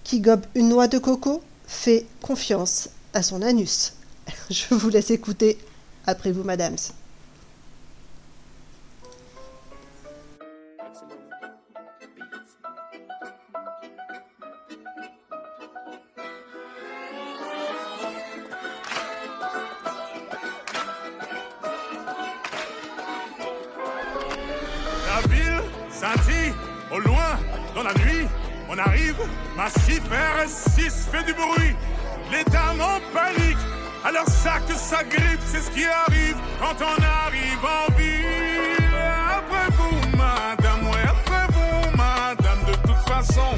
qui 0.04 0.20
gobe 0.20 0.46
une 0.54 0.70
noix 0.70 0.88
de 0.88 1.00
coco 1.00 1.42
fait 1.66 2.06
confiance 2.22 2.90
à 3.14 3.24
son 3.24 3.42
anus. 3.42 3.94
Je 4.50 4.74
vous 4.76 4.90
laisse 4.90 5.12
écouter 5.12 5.58
après 6.06 6.32
vous, 6.32 6.44
madames. 6.44 6.78
Scintille 26.08 26.54
au 26.92 27.00
loin 27.00 27.38
dans 27.76 27.84
la 27.84 27.94
nuit. 27.94 28.28
On 28.70 28.78
arrive, 28.78 29.16
massif 29.56 30.02
RS6 30.10 31.10
fait 31.12 31.24
du 31.24 31.34
bruit. 31.34 31.76
Les 32.32 32.44
dames 32.46 32.82
en 32.82 33.00
panique, 33.14 33.58
alors 34.04 34.28
ça 34.28 34.60
que 34.68 34.74
ça 34.74 35.04
grippe, 35.04 35.40
c'est 35.46 35.62
ce 35.62 35.72
qui 35.72 35.86
arrive 35.86 36.36
quand 36.60 36.76
on 36.82 37.04
arrive 37.26 37.64
en 37.64 37.94
ville. 37.96 38.94
Après 39.38 39.70
vous, 39.78 40.18
madame, 40.18 40.88
ouais, 40.88 41.06
après 41.08 41.48
vous, 41.54 41.98
madame, 41.98 42.60
de 42.68 42.76
toute 42.88 43.08
façon, 43.08 43.58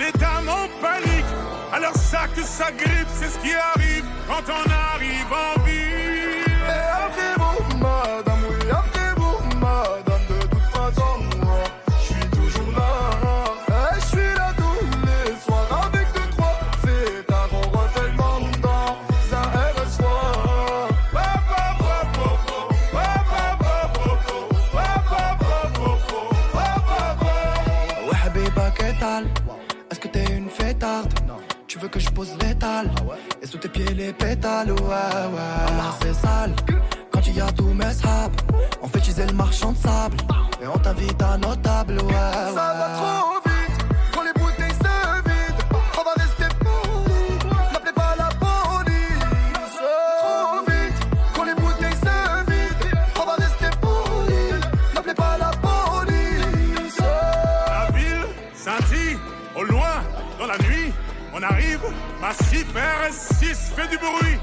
Les 0.00 0.06
en 0.06 0.66
panique, 0.80 1.26
alors 1.70 1.94
ça 1.94 2.26
que 2.34 2.42
ça 2.42 2.72
grippe, 2.72 3.06
c'est 3.12 3.28
ce 3.28 3.38
qui 3.38 3.52
arrive 3.52 4.04
quand 4.26 4.44
on 4.48 4.94
arrive 4.94 5.30
en 5.30 5.62
ville. 5.62 5.89
Tes 33.60 33.68
pieds 33.68 33.94
les 33.94 34.12
pétales, 34.12 34.72
ouais, 34.72 34.78
ouais. 34.78 35.66
Allah, 35.68 35.92
c'est 36.00 36.14
sale. 36.14 36.54
Quand 37.12 37.20
il 37.26 37.36
y 37.36 37.40
a 37.40 37.52
tous 37.52 37.74
mes 37.74 37.92
sables, 37.92 38.36
on 38.82 38.88
fait 38.88 38.98
utiliser 38.98 39.26
le 39.26 39.34
marchand 39.34 39.72
de 39.72 39.76
sable. 39.76 40.16
Et 40.62 40.66
on 40.66 40.78
t'invite 40.78 41.20
à 41.22 41.36
nos 41.36 41.54
tables, 41.56 41.98
ouais, 41.98 42.06
ouais. 42.06 42.54
Ça 42.54 42.74
va 42.78 42.88
trop 42.96 43.39
arrive, 62.30 62.66
massif 62.66 62.66
RS6 62.74 63.74
fait 63.74 63.88
du 63.88 63.98
bruit. 63.98 64.38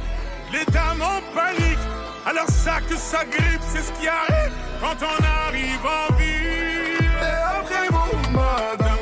Les 0.52 0.65
dames 0.71 1.02
en 1.02 1.21
panique, 1.36 1.80
alors 2.26 2.47
ça 2.47 2.80
que 2.82 2.95
ça 2.95 3.26
grippe, 3.26 3.62
c'est 3.67 3.82
ce 3.82 3.91
qui 4.00 4.08
arrive 4.08 4.52
quand 4.80 4.95
on 5.02 5.23
arrive 5.47 5.86
en 5.86 6.13
ville. 6.15 7.12
Et 7.21 7.60
après 7.60 7.88
vous, 7.89 8.32
madame, 8.32 8.97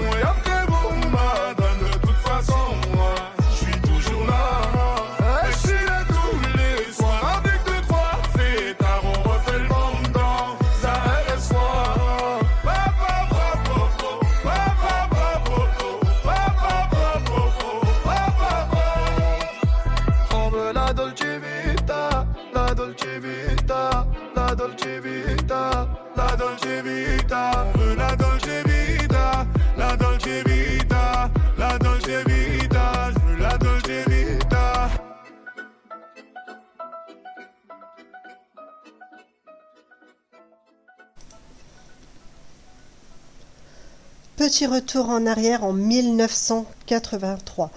Petit 44.56 44.68
retour 44.68 45.10
en 45.10 45.26
arrière 45.26 45.66
en 45.66 45.74
1983. 45.74 47.72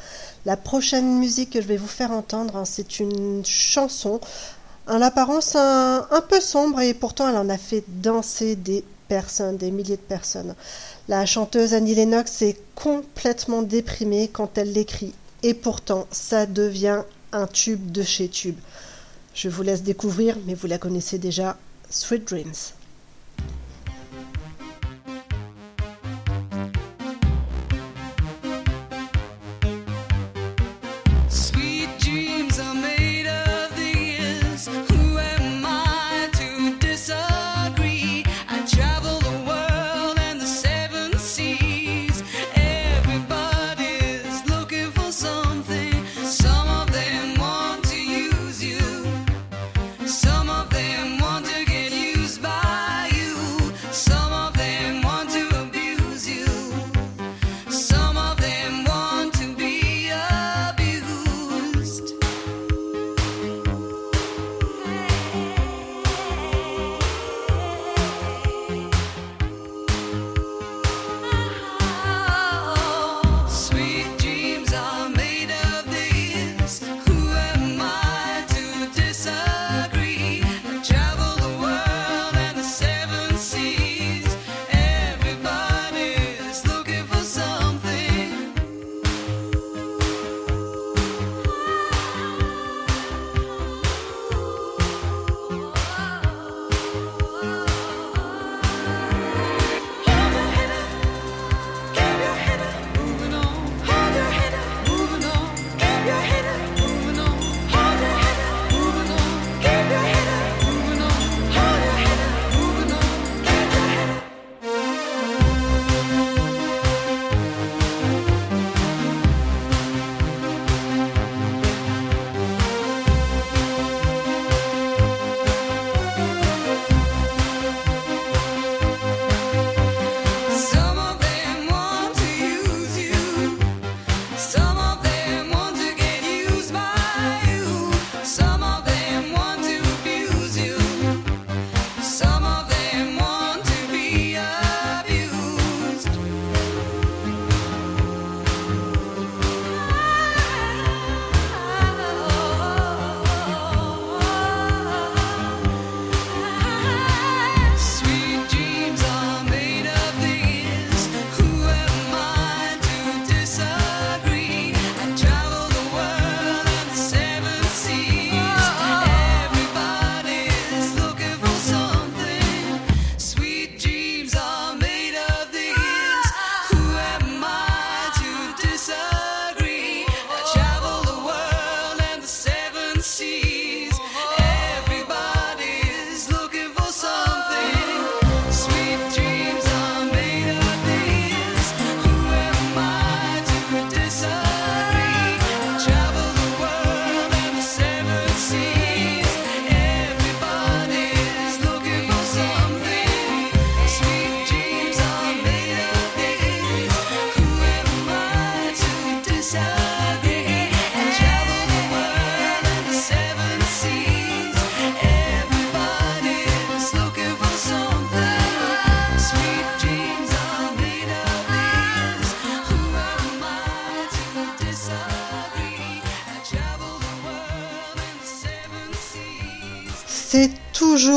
La 0.47 0.57
prochaine 0.57 1.19
musique 1.19 1.51
que 1.51 1.61
je 1.61 1.67
vais 1.67 1.77
vous 1.77 1.89
faire 1.89 2.13
entendre, 2.13 2.55
hein, 2.55 2.65
c'est 2.65 3.01
une 3.01 3.45
chanson 3.45 4.21
en 4.87 5.03
apparence 5.03 5.57
un, 5.57 6.07
un 6.09 6.21
peu 6.21 6.41
sombre 6.41 6.79
et 6.81 6.95
pourtant 6.95 7.29
elle 7.29 7.37
en 7.37 7.49
a 7.49 7.59
fait 7.59 7.83
danser 7.89 8.55
des 8.55 8.85
personnes, 9.09 9.57
des 9.57 9.73
milliers 9.73 9.97
de 9.97 10.03
personnes. 10.03 10.55
La 11.09 11.27
chanteuse 11.27 11.75
Annie 11.75 11.97
Lennox 11.97 12.43
est 12.43 12.61
complètement 12.77 13.63
déprimée 13.63 14.31
quand 14.33 14.57
elle 14.57 14.73
l'écrit 14.73 15.15
et 15.43 15.55
pourtant 15.55 16.07
ça 16.13 16.47
devient 16.47 17.03
un 17.33 17.49
tube 17.49 17.91
de 17.91 18.05
chez 18.05 18.29
tube. 18.29 18.59
Je 19.35 19.49
vous 19.49 19.65
laisse 19.65 19.83
découvrir, 19.83 20.37
mais 20.47 20.55
vous 20.55 20.69
la 20.69 20.79
connaissez 20.79 21.19
déjà, 21.19 21.57
Sweet 21.91 22.29
Dreams. 22.29 22.78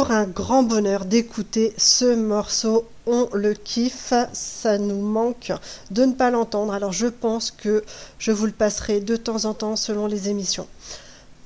Un 0.09 0.23
grand 0.25 0.63
bonheur 0.63 1.05
d'écouter 1.05 1.73
ce 1.77 2.15
morceau. 2.15 2.87
On 3.05 3.29
le 3.33 3.53
kiffe, 3.53 4.13
ça 4.33 4.79
nous 4.79 4.99
manque 4.99 5.51
de 5.91 6.05
ne 6.05 6.13
pas 6.13 6.31
l'entendre. 6.31 6.73
Alors 6.73 6.91
je 6.91 7.05
pense 7.05 7.51
que 7.51 7.83
je 8.17 8.31
vous 8.31 8.47
le 8.47 8.51
passerai 8.51 9.01
de 9.01 9.15
temps 9.15 9.45
en 9.45 9.53
temps 9.53 9.75
selon 9.75 10.07
les 10.07 10.29
émissions. 10.29 10.67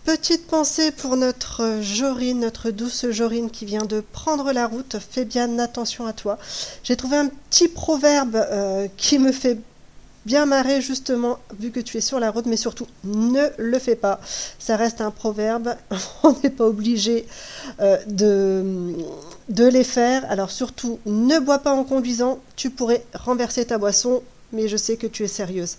Petite 0.06 0.48
pensée 0.48 0.92
pour 0.92 1.18
notre 1.18 1.80
Jorine, 1.82 2.40
notre 2.40 2.70
douce 2.70 3.08
Jorine 3.10 3.50
qui 3.50 3.66
vient 3.66 3.86
de 3.86 4.00
prendre 4.00 4.54
la 4.54 4.68
route. 4.68 4.98
Fais 5.00 5.26
bien 5.26 5.60
attention 5.60 6.06
à 6.06 6.14
toi. 6.14 6.38
J'ai 6.84 6.96
trouvé 6.96 7.18
un 7.18 7.28
petit 7.28 7.68
proverbe 7.68 8.36
euh, 8.36 8.88
qui 8.96 9.20
me 9.20 9.34
fait 9.34 9.58
bien 10.26 10.46
marrer 10.46 10.82
justement 10.82 11.40
vu 11.60 11.72
que 11.72 11.80
tu 11.80 11.98
es 11.98 12.02
sur 12.02 12.20
la 12.20 12.32
route, 12.32 12.46
mais 12.46 12.58
surtout 12.58 12.88
ne 13.04 13.48
le 13.58 13.80
fais 13.80 13.96
pas. 13.96 14.20
Ça 14.60 14.76
reste 14.76 15.02
un 15.02 15.12
proverbe, 15.12 15.76
on 16.24 16.36
n'est 16.44 16.50
pas 16.50 16.66
obligé 16.66 17.26
euh, 17.80 17.98
de, 18.08 18.96
de 19.50 19.66
les 19.66 19.84
faire. 19.84 20.26
Alors 20.30 20.52
surtout 20.52 21.00
ne 21.06 21.40
bois 21.40 21.60
pas 21.60 21.74
en 21.74 21.84
conduisant, 21.84 22.40
tu 22.56 22.70
pourrais 22.70 23.06
renverser 23.14 23.66
ta 23.66 23.78
boisson, 23.78 24.24
mais 24.52 24.68
je 24.68 24.78
sais 24.78 24.98
que 24.98 25.08
tu 25.08 25.24
es 25.24 25.28
sérieuse. 25.28 25.78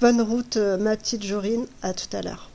Bonne 0.00 0.20
route 0.20 0.56
euh, 0.56 0.76
ma 0.76 0.96
petite 0.96 1.24
Jorine, 1.24 1.66
à 1.82 1.92
tout 1.92 2.16
à 2.16 2.22
l'heure. 2.22 2.50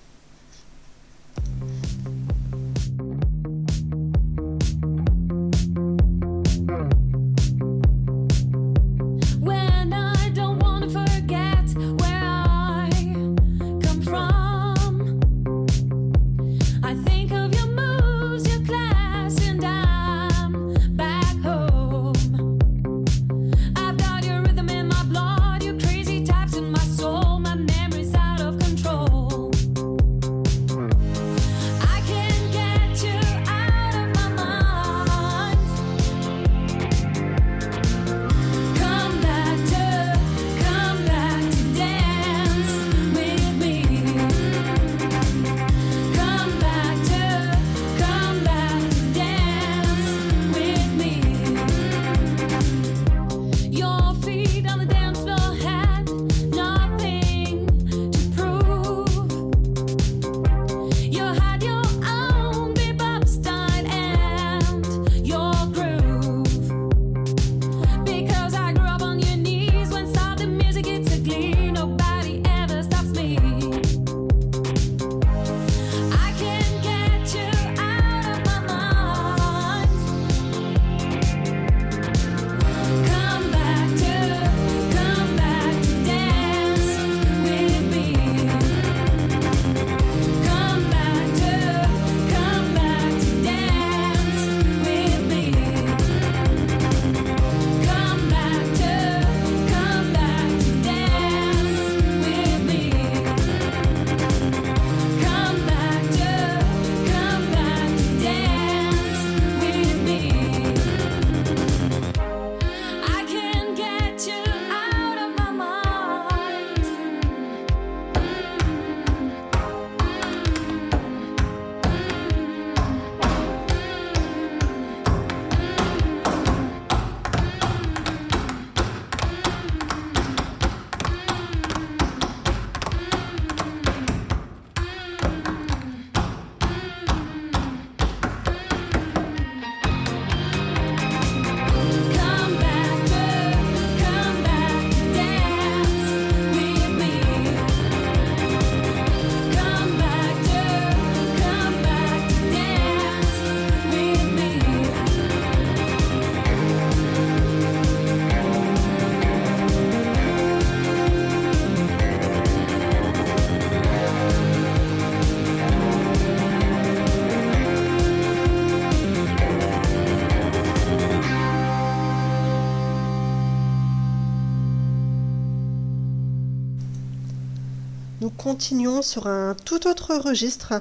Continuons 178.43 179.01
sur 179.01 179.27
un 179.27 179.55
tout 179.63 179.87
autre 179.87 180.15
registre. 180.15 180.73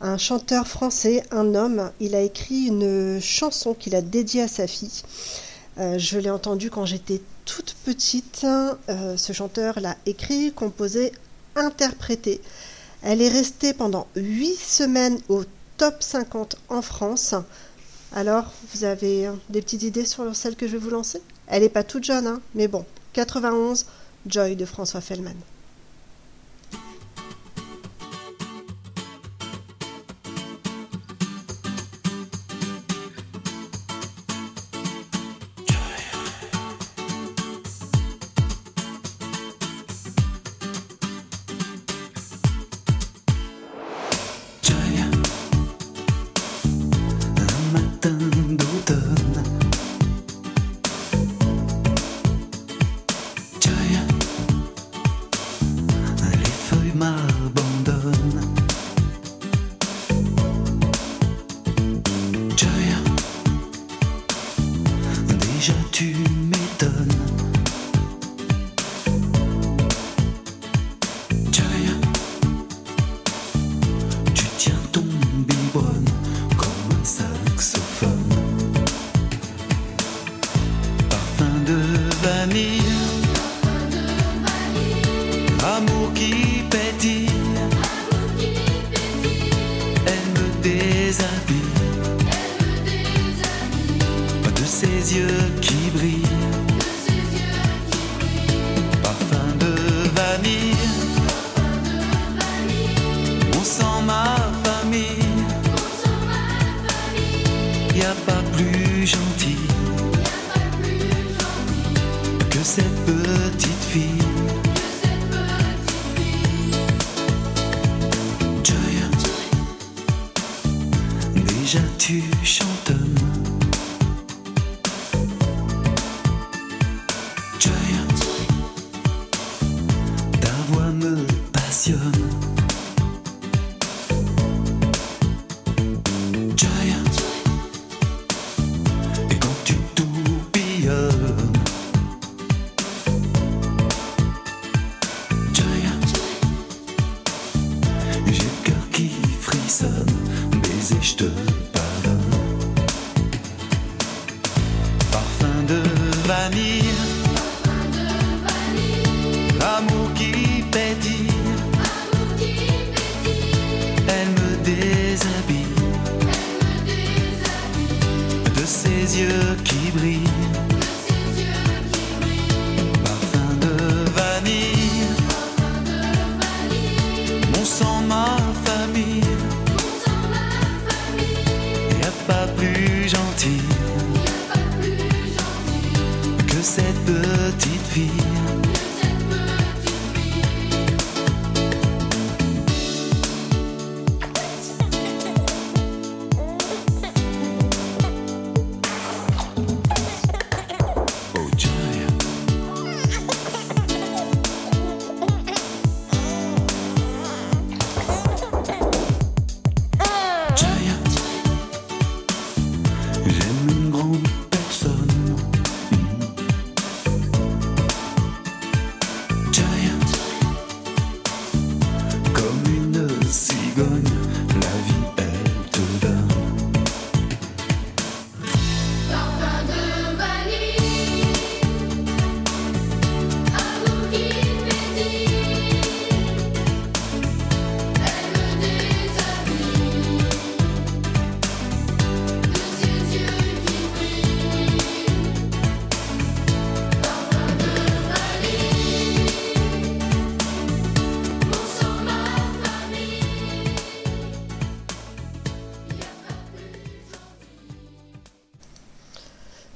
Un 0.00 0.16
chanteur 0.16 0.68
français, 0.68 1.24
un 1.32 1.56
homme, 1.56 1.90
il 1.98 2.14
a 2.14 2.20
écrit 2.20 2.66
une 2.66 3.20
chanson 3.20 3.74
qu'il 3.74 3.96
a 3.96 4.00
dédiée 4.00 4.42
à 4.42 4.48
sa 4.48 4.68
fille. 4.68 5.02
Euh, 5.78 5.98
je 5.98 6.18
l'ai 6.18 6.30
entendu 6.30 6.70
quand 6.70 6.86
j'étais 6.86 7.20
toute 7.46 7.74
petite. 7.84 8.44
Euh, 8.44 9.16
ce 9.16 9.32
chanteur 9.32 9.80
l'a 9.80 9.96
écrit, 10.06 10.52
composé, 10.52 11.10
interprété. 11.56 12.40
Elle 13.02 13.22
est 13.22 13.28
restée 13.28 13.72
pendant 13.72 14.06
8 14.14 14.54
semaines 14.54 15.18
au 15.28 15.42
top 15.78 15.96
50 16.04 16.56
en 16.68 16.80
France. 16.80 17.34
Alors, 18.14 18.52
vous 18.72 18.84
avez 18.84 19.26
euh, 19.26 19.32
des 19.48 19.62
petites 19.62 19.82
idées 19.82 20.06
sur 20.06 20.36
celle 20.36 20.54
que 20.54 20.68
je 20.68 20.72
vais 20.72 20.84
vous 20.84 20.90
lancer? 20.90 21.20
Elle 21.48 21.62
n'est 21.62 21.70
pas 21.70 21.82
toute 21.82 22.04
jeune, 22.04 22.28
hein, 22.28 22.40
mais 22.54 22.68
bon. 22.68 22.84
91, 23.14 23.86
Joy 24.28 24.54
de 24.54 24.64
François 24.64 25.00
Fellman. 25.00 25.34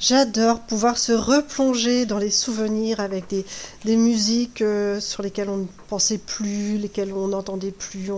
J'adore 0.07 0.61
pouvoir 0.61 0.98
se 0.98 1.12
replonger 1.12 2.05
dans 2.05 2.18
les 2.18 2.30
souvenirs 2.30 3.00
avec 3.00 3.24
des, 3.30 3.96
musiques 3.96 4.61
euh, 4.61 5.00
sur 5.00 5.22
lesquelles 5.22 5.48
on 5.48 5.57
ne 5.57 5.66
pensait 5.88 6.18
plus, 6.18 6.76
lesquelles 6.76 7.14
on 7.14 7.28
n'entendait 7.28 7.70
plus. 7.70 8.11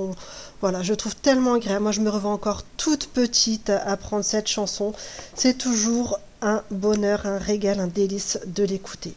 Voilà, 0.60 0.82
je 0.82 0.94
trouve 0.94 1.14
tellement 1.14 1.54
agréable. 1.54 1.84
Moi, 1.84 1.92
je 1.92 2.00
me 2.00 2.10
revois 2.10 2.32
encore 2.32 2.64
toute 2.76 3.06
petite 3.06 3.70
à 3.70 3.88
apprendre 3.88 4.24
cette 4.24 4.48
chanson. 4.48 4.94
C'est 5.36 5.58
toujours 5.58 6.18
un 6.42 6.64
bonheur, 6.72 7.24
un 7.24 7.38
régal, 7.38 7.78
un 7.78 7.86
délice 7.86 8.40
de 8.46 8.64
l'écouter. 8.64 9.14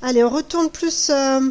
Allez, 0.00 0.24
on 0.24 0.30
retourne 0.30 0.70
plus, 0.70 1.10
euh, 1.10 1.50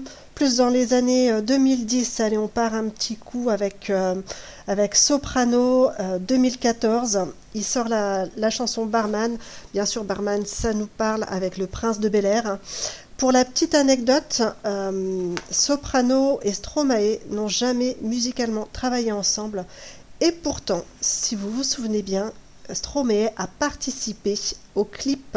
dans 0.58 0.70
les 0.70 0.93
années 0.93 1.32
euh, 1.32 1.41
2010. 1.41 2.22
Allez, 2.22 2.38
on 2.38 2.47
part 2.47 2.74
un 2.74 2.88
petit 2.88 3.18
coup 3.18 3.50
avec, 3.50 3.89
euh, 3.89 4.16
avec 4.70 4.94
Soprano 4.94 5.90
euh, 6.00 6.20
2014. 6.20 7.26
Il 7.56 7.64
sort 7.64 7.90
la, 7.90 8.28
la 8.38 8.50
chanson 8.52 8.86
Barman. 8.86 9.36
Bien 9.74 9.86
sûr, 9.86 10.04
Barman, 10.04 10.46
ça 10.46 10.74
nous 10.74 10.86
parle 10.86 11.26
avec 11.28 11.58
le 11.58 11.66
prince 11.66 12.00
de 12.00 12.08
Bel 12.08 12.26
Air. 12.26 12.60
Pour 13.18 13.32
la 13.32 13.46
petite 13.46 13.74
anecdote, 13.74 14.44
euh, 14.66 15.34
Soprano 15.50 16.40
et 16.44 16.54
Stromae 16.54 17.18
n'ont 17.32 17.48
jamais 17.48 17.98
musicalement 18.02 18.68
travaillé 18.72 19.12
ensemble. 19.12 19.66
Et 20.22 20.32
pourtant, 20.32 20.84
si 21.02 21.36
vous 21.36 21.50
vous 21.50 21.64
souvenez 21.64 22.04
bien, 22.04 22.32
Stromae 22.72 23.32
a 23.38 23.48
participé 23.48 24.36
au 24.76 24.84
clip 24.84 25.36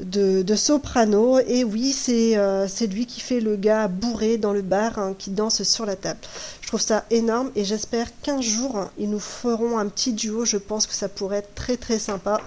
de, 0.00 0.54
Soprano. 0.54 1.38
Et 1.40 1.64
oui, 1.64 1.92
c'est 1.92 2.36
euh, 2.36 2.66
c'est 2.68 2.86
lui 2.86 3.06
qui 3.06 3.20
fait 3.20 3.40
le 3.40 3.56
gars 3.56 3.88
bourré 3.88 4.38
dans 4.38 4.52
le 4.52 4.62
bar, 4.62 4.98
hein, 4.98 5.14
qui 5.18 5.30
danse 5.30 5.62
sur 5.62 5.86
la 5.86 5.96
table. 5.96 6.20
Je 6.60 6.68
trouve 6.68 6.80
ça 6.80 7.04
énorme 7.10 7.50
et 7.56 7.64
j'espère 7.64 8.08
qu'un 8.20 8.40
jour, 8.40 8.88
ils 8.98 9.08
nous 9.08 9.20
feront 9.20 9.78
un 9.78 9.86
petit 9.86 10.12
duo. 10.12 10.44
Je 10.44 10.56
pense 10.56 10.86
que 10.86 10.94
ça 10.94 11.08
pourrait 11.08 11.38
être 11.38 11.54
très 11.54 11.76
très 11.76 11.98
sympa. 11.98 12.40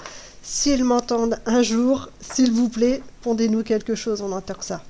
S'ils 0.43 0.83
m'entendent 0.83 1.39
un 1.45 1.61
jour, 1.61 2.09
s'il 2.19 2.51
vous 2.51 2.69
plaît, 2.69 3.01
pondez-nous 3.21 3.63
quelque 3.63 3.95
chose, 3.95 4.21
on 4.21 4.31
entend 4.31 4.55
ça. 4.59 4.81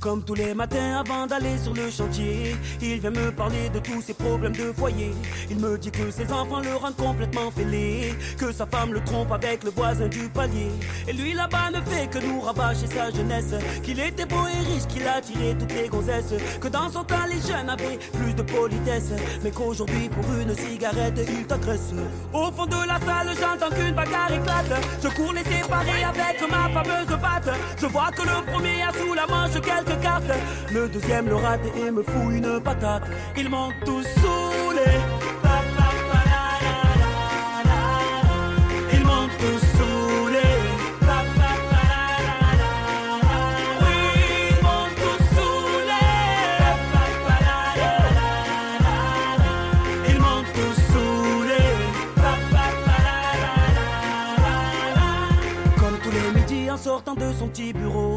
Comme 0.00 0.22
tous 0.24 0.34
les 0.34 0.54
matins 0.54 1.04
avant 1.06 1.26
d'aller 1.26 1.58
sur 1.62 1.74
le 1.74 1.90
chantier, 1.90 2.56
il 2.80 3.00
vient 3.00 3.10
me 3.10 3.30
parler 3.30 3.68
de 3.68 3.80
tous 3.80 4.00
ses 4.00 4.14
problèmes 4.14 4.56
de 4.56 4.72
foyer. 4.72 5.10
Il 5.50 5.58
me 5.58 5.76
dit 5.76 5.90
que 5.90 6.10
ses 6.10 6.32
enfants 6.32 6.60
le 6.60 6.74
rendent 6.74 6.96
complètement 6.96 7.50
fêlé, 7.50 8.14
que 8.38 8.50
sa 8.50 8.64
femme 8.64 8.94
le 8.94 9.04
trompe 9.04 9.30
avec 9.30 9.62
le 9.62 9.70
voisin 9.70 10.08
du 10.08 10.30
palier. 10.30 10.70
Et 11.06 11.12
lui 11.12 11.34
là-bas 11.34 11.70
ne 11.74 11.82
fait 11.82 12.08
que 12.08 12.18
nous 12.18 12.40
rabâcher 12.40 12.86
sa 12.86 13.10
jeunesse, 13.10 13.52
qu'il 13.82 14.00
était 14.00 14.24
beau 14.24 14.46
et 14.46 14.72
riche, 14.72 14.86
qu'il 14.88 15.06
a 15.06 15.20
tiré 15.20 15.54
toutes 15.58 15.74
les 15.74 15.88
gonzesses, 15.88 16.32
que 16.58 16.68
dans 16.68 16.88
son 16.88 17.04
temps 17.04 17.26
les 17.28 17.40
jeunes 17.46 17.68
avaient 17.68 17.98
plus 18.14 18.32
de 18.32 18.42
politesse, 18.42 19.10
mais 19.44 19.50
qu'aujourd'hui 19.50 20.08
pour 20.08 20.24
une 20.40 20.54
cigarette 20.54 21.20
il 21.28 21.46
t'agresse. 21.46 21.92
Au 22.32 22.50
fond 22.50 22.64
de 22.64 22.86
la 22.88 22.98
salle 23.00 23.36
j'entends 23.38 23.74
qu'une 23.76 23.94
bagarre 23.94 24.32
éclate, 24.32 24.80
je 25.02 25.08
cours 25.08 25.34
les 25.34 25.44
séparer 25.44 26.04
avec 26.04 26.40
ma 26.50 26.70
fameuse 26.70 27.20
batte. 27.20 27.50
Je 27.78 27.86
vois 27.86 28.10
que 28.12 28.22
le 28.22 28.50
premier 28.50 28.82
a 28.82 28.92
sous 28.94 29.12
la 29.12 29.26
manche 29.26 29.60
quelques 29.60 29.89
le 30.72 30.88
deuxième 30.88 31.26
le 31.28 31.34
rate 31.34 31.60
et 31.76 31.90
me 31.90 32.02
fout 32.02 32.32
une 32.32 32.60
patate. 32.60 33.02
Ils 33.36 33.48
m'ont 33.48 33.70
tous 33.84 34.04
saoulé. 34.04 34.90
Ils 38.92 39.04
m'ont 39.04 39.28
tous 39.38 39.62
saoulé. 39.76 40.46
Oui, 43.80 43.96
ils 44.50 44.62
m'ont 44.64 44.88
tous 45.00 45.20
saoulé. 45.34 46.02
Ils 50.08 50.18
m'ont 50.20 50.42
tous 50.54 50.76
saoulé. 50.92 51.62
Comme 55.78 55.98
tous 56.02 56.10
les 56.10 56.28
midis 56.40 56.70
en 56.70 56.76
sortant 56.76 57.14
de 57.14 57.32
son 57.38 57.48
petit 57.48 57.72
bureau. 57.72 58.09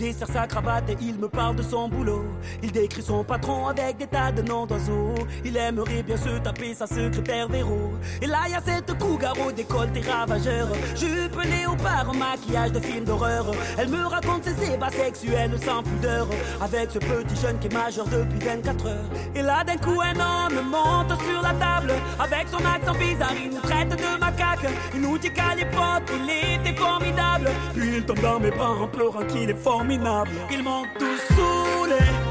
Il 0.00 0.12
dessert 0.12 0.28
sa 0.28 0.46
cravate 0.46 0.90
et 0.90 0.96
il 1.00 1.18
me 1.18 1.28
parle 1.28 1.56
de 1.56 1.62
son 1.62 1.88
boulot. 1.88 2.24
Il 2.62 2.70
décrit 2.70 3.02
son 3.02 3.24
patron 3.24 3.66
avec 3.66 3.96
des 3.96 4.06
tas 4.06 4.30
de 4.30 4.42
noms 4.42 4.64
d'oiseaux. 4.64 5.14
Il 5.44 5.56
aimerait 5.56 6.04
bien 6.04 6.16
se 6.16 6.38
taper 6.38 6.72
sa 6.72 6.86
secrétaire 6.86 7.48
Véro. 7.48 7.92
Et 8.22 8.26
là, 8.26 8.48
y 8.48 8.54
a 8.54 8.60
cette 8.64 8.96
cougar 8.96 9.34
au 9.44 9.50
décolleté 9.50 10.00
ravageur. 10.08 10.68
Jupe 10.94 11.42
léopard, 11.42 12.14
maquillage 12.14 12.72
de 12.72 12.80
film 12.80 13.04
d'horreur. 13.06 13.50
Elle 13.76 13.88
me 13.88 14.06
raconte 14.06 14.44
ses 14.44 14.72
ébats 14.72 14.90
sexuels 14.90 15.58
sans 15.64 15.82
pudeur. 15.82 16.28
Avec 16.60 16.92
ce 16.92 17.00
petit 17.00 17.40
jeune 17.40 17.58
qui 17.58 17.66
est 17.66 17.74
majeur 17.74 18.06
depuis 18.06 18.38
24 18.38 18.86
heures. 18.86 19.10
Et 19.34 19.42
là, 19.42 19.64
d'un 19.64 19.78
coup, 19.78 20.00
un 20.00 20.14
homme 20.14 20.64
monte 20.70 21.20
sur 21.22 21.42
la 21.42 21.54
table. 21.54 21.92
Avec 22.20 22.46
son 22.48 22.64
accent 22.64 22.96
bizarre, 22.96 23.34
il 23.42 23.50
nous 23.50 23.60
traite 23.62 23.88
de 23.88 24.20
macaque. 24.20 24.70
Il 24.94 25.00
nous 25.00 25.18
dit 25.18 25.32
qu'à 25.32 25.56
l'époque, 25.56 26.08
il 26.14 26.60
était 26.60 26.78
formidable. 26.78 27.50
Puis 27.74 27.96
il 27.96 28.04
tombe 28.04 28.20
dans 28.20 28.38
mes 28.38 28.52
bras 28.52 28.70
en 28.70 28.86
pleurant 28.86 29.24
qu'il 29.24 29.50
est 29.50 29.54
formidable. 29.54 29.87
Ils 29.90 30.62
m'ont 30.62 30.84
tous 30.98 31.34
saoulé. 31.34 32.27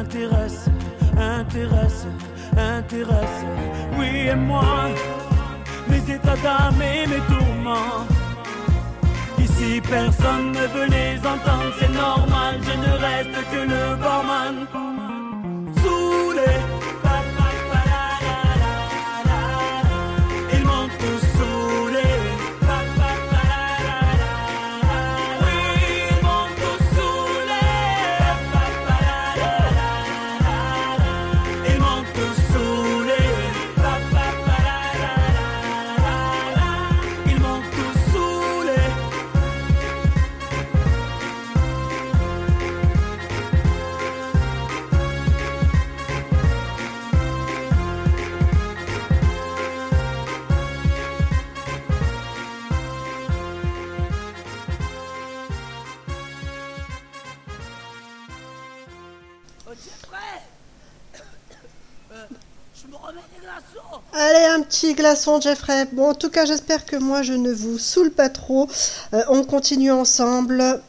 Intéressent, 0.00 0.70
intéressent, 1.16 2.06
intéressent. 2.56 3.44
Oui, 3.98 4.28
et 4.32 4.34
moi, 4.34 4.90
mes 5.88 6.14
états 6.14 6.36
d'âme 6.44 6.82
et 6.82 7.06
mes 7.06 7.22
tourments. 7.32 8.04
Ici, 9.38 9.80
personne 9.80 10.52
ne 10.52 10.66
veut 10.74 10.90
les 10.98 11.18
entendre, 11.18 11.72
c'est 11.78 11.92
normal, 11.92 12.60
je 12.66 12.74
ne 12.84 12.92
reste 13.06 13.36
que 13.52 13.60
le 13.72 13.96
barman. 13.96 14.83
Allez, 64.12 64.44
un 64.44 64.62
petit 64.62 64.94
glaçon, 64.94 65.40
Jeffrey. 65.40 65.86
Bon, 65.92 66.10
en 66.10 66.14
tout 66.14 66.30
cas, 66.30 66.44
j'espère 66.44 66.84
que 66.86 66.96
moi, 66.96 67.22
je 67.22 67.32
ne 67.32 67.52
vous 67.52 67.78
saoule 67.78 68.10
pas 68.10 68.28
trop. 68.28 68.68
Euh, 69.12 69.22
on 69.28 69.44
continue 69.44 69.90
ensemble. 69.90 70.80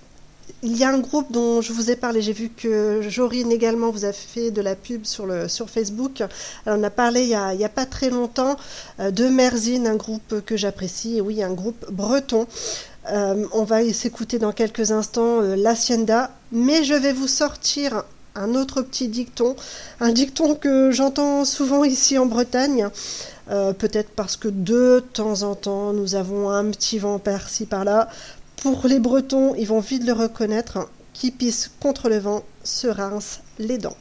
Il 0.62 0.78
y 0.78 0.84
a 0.84 0.90
un 0.90 1.00
groupe 1.00 1.32
dont 1.32 1.62
je 1.62 1.74
vous 1.74 1.90
ai 1.90 1.96
parlé. 1.96 2.22
J'ai 2.22 2.34
vu 2.34 2.50
que 2.50 3.02
Jorine 3.08 3.52
également 3.52 3.90
vous 3.90 4.06
a 4.06 4.14
fait 4.14 4.52
de 4.52 4.62
la 4.62 4.76
pub 4.76 5.06
sur, 5.06 5.26
le, 5.26 5.48
sur 5.48 5.70
Facebook. 5.70 6.22
Alors, 6.66 6.80
on 6.80 6.84
a 6.84 6.90
parlé 6.90 7.24
il 7.24 7.58
n'y 7.58 7.66
a, 7.66 7.70
pas 7.70 7.86
très 7.86 8.10
longtemps 8.10 8.58
euh, 9.00 9.12
de 9.12 9.28
Merzine, 9.28 9.88
un 9.88 9.96
groupe 9.96 10.42
que 10.46 10.56
j'apprécie. 10.56 11.20
Oui, 11.22 11.42
un 11.42 11.54
groupe 11.54 11.92
breton. 11.92 12.48
Euh, 13.12 13.46
on 13.54 13.64
va 13.64 13.84
s'écouter 13.94 14.40
dans 14.40 14.52
quelques 14.52 14.92
instants 14.92 15.42
euh. 15.42 15.56
Mais 16.52 16.84
je 16.84 16.94
vais 16.94 17.14
vous 17.14 17.28
sortir 17.28 18.04
un 18.36 18.54
autre 18.56 18.82
petit 18.82 19.08
dicton, 19.08 19.56
un 20.00 20.12
dicton 20.12 20.56
que 20.56 20.92
j'entends 20.92 21.46
souvent 21.46 21.84
ici 21.84 22.18
en 22.18 22.26
Bretagne, 22.26 22.90
euh, 23.50 23.74
peut-être 23.74 24.10
parce 24.10 24.38
que 24.38 24.48
de 24.48 25.04
temps 25.14 25.44
en 25.44 25.56
temps 25.56 25.94
nous 25.94 26.16
avons 26.16 26.50
un 26.50 26.66
petit 26.72 27.00
vent 27.00 27.20
par-ci 27.20 27.66
par-là. 27.66 28.10
Pour 28.58 28.88
les 28.88 29.00
Bretons, 29.00 29.54
ils 29.56 29.68
vont 29.68 29.80
vite 29.80 30.06
le 30.06 30.14
reconnaître, 30.14 30.90
qui 31.14 31.32
pisse 31.32 31.72
contre 31.80 32.10
le 32.10 32.20
vent 32.20 32.44
se 32.64 32.88
rince 32.88 33.40
les 33.60 33.78
dents. 33.78 33.98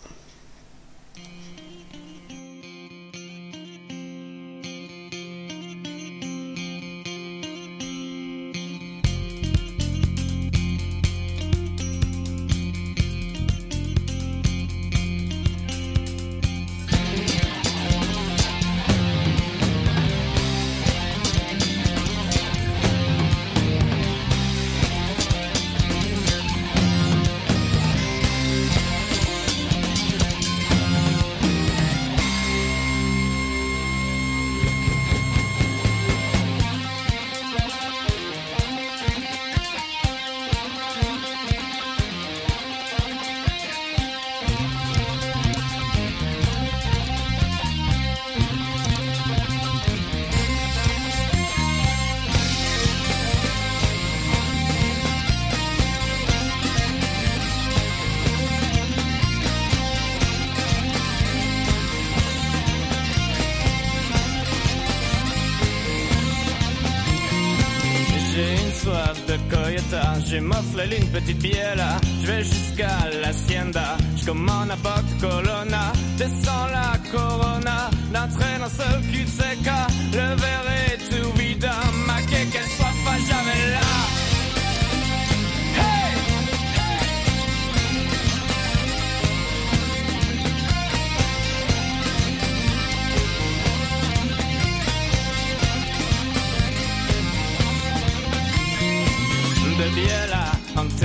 Petite 71.15 71.39
biela, 71.39 71.97
je 72.23 72.27
vais 72.27 72.43
jusqu'à 72.43 72.97
l'Hacienda, 73.23 73.97
je 74.17 74.27
commande 74.27 74.71
un 74.73 74.77
boc 74.77 75.05
Colonna, 75.21 75.93
descends 76.19 76.67
la 76.73 76.99
Corona, 77.12 77.89
d'un 78.12 78.27
train 78.37 78.59
d'un 78.59 78.69
seul 78.69 79.01
cul 79.12 79.25
de 79.25 79.29
seca, 79.29 79.87
le 80.12 80.35
verre 80.43 80.69
est 80.89 80.99
tout 81.11 81.31
vide, 81.39 81.71
ma 82.07 82.21
qu'elle 82.23 82.71
soit 82.77 82.97
pas 83.05 83.19
jamais 83.31 83.71
là. 83.73 84.05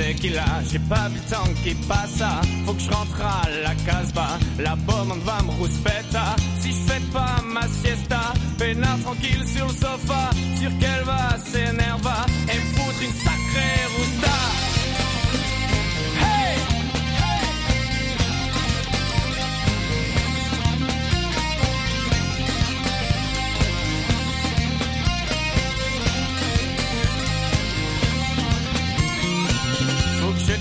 en 0.00 0.14
tequila. 0.14 0.44
J'ai 0.70 0.78
pas 0.78 1.08
vu 1.08 1.16
le 1.16 1.30
temps 1.30 1.54
qui 1.62 1.74
passe. 1.86 2.22
Faut 2.66 2.74
que 2.74 2.80
je 2.80 2.90
rentre 2.90 3.20
à 3.20 3.48
la 3.62 3.74
casbah. 3.74 4.38
La 4.58 4.76
bombe 4.76 5.18
va 5.24 5.42
me 5.42 5.50
rouspeta. 5.52 6.36
Si 6.60 6.68
je 6.68 6.92
fais 6.92 7.00
pas 7.12 7.42
ma 7.44 7.66
siesta, 7.68 8.32
peinard 8.58 8.98
tranquille 9.02 9.44
sur 9.46 9.66
le 9.66 9.72
sofa. 9.72 10.30
Sûr 10.58 10.70
qu'elle 10.78 11.04
va 11.04 11.36
s'énerver? 11.44 12.26
Et 12.52 12.56
me 12.56 12.76
foutre 12.76 13.02
une 13.02 13.14
sacrée 13.14 13.86
rousta. 13.96 14.69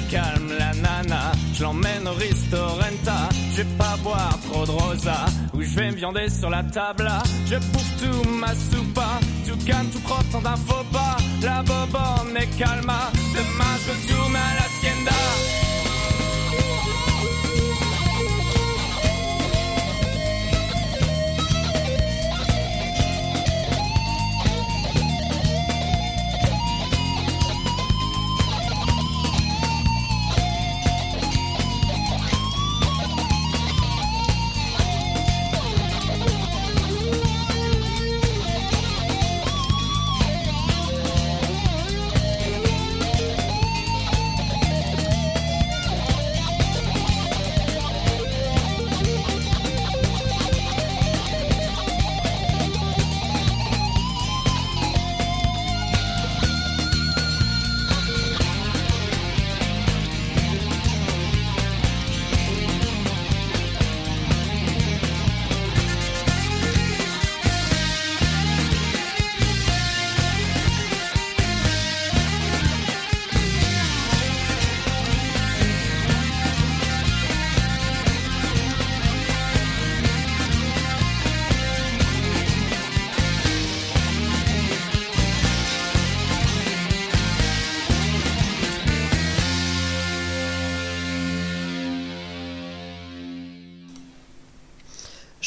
Calme 0.09 0.53
la 0.57 0.73
nana 0.73 1.31
je 1.53 1.63
l'emmène 1.63 2.07
au 2.07 2.13
ristorenta. 2.13 3.29
Je 3.51 3.57
vais 3.57 3.69
pas 3.77 3.97
boire 4.01 4.39
trop 4.49 4.65
de 4.65 4.71
rosa, 4.71 5.25
ou 5.53 5.61
je 5.61 5.75
vais 5.75 5.91
me 5.91 5.95
viander 5.95 6.29
sur 6.29 6.49
la 6.49 6.63
table. 6.63 7.09
Je 7.45 7.55
bouffe 7.55 7.97
tout 8.01 8.29
ma 8.29 8.53
soupa, 8.55 9.19
tout 9.45 9.57
calme, 9.65 9.89
tout 9.91 9.99
propre, 9.99 10.41
d'un 10.41 10.55
faux 10.55 10.85
pas. 10.91 11.17
La 11.41 11.61
bobonne 11.63 12.37
est 12.37 12.57
calma, 12.57 13.11
demain 13.33 13.75
je 13.85 13.91
retourne 13.91 14.35
à 14.35 14.53
l'hacienda. 14.55 15.68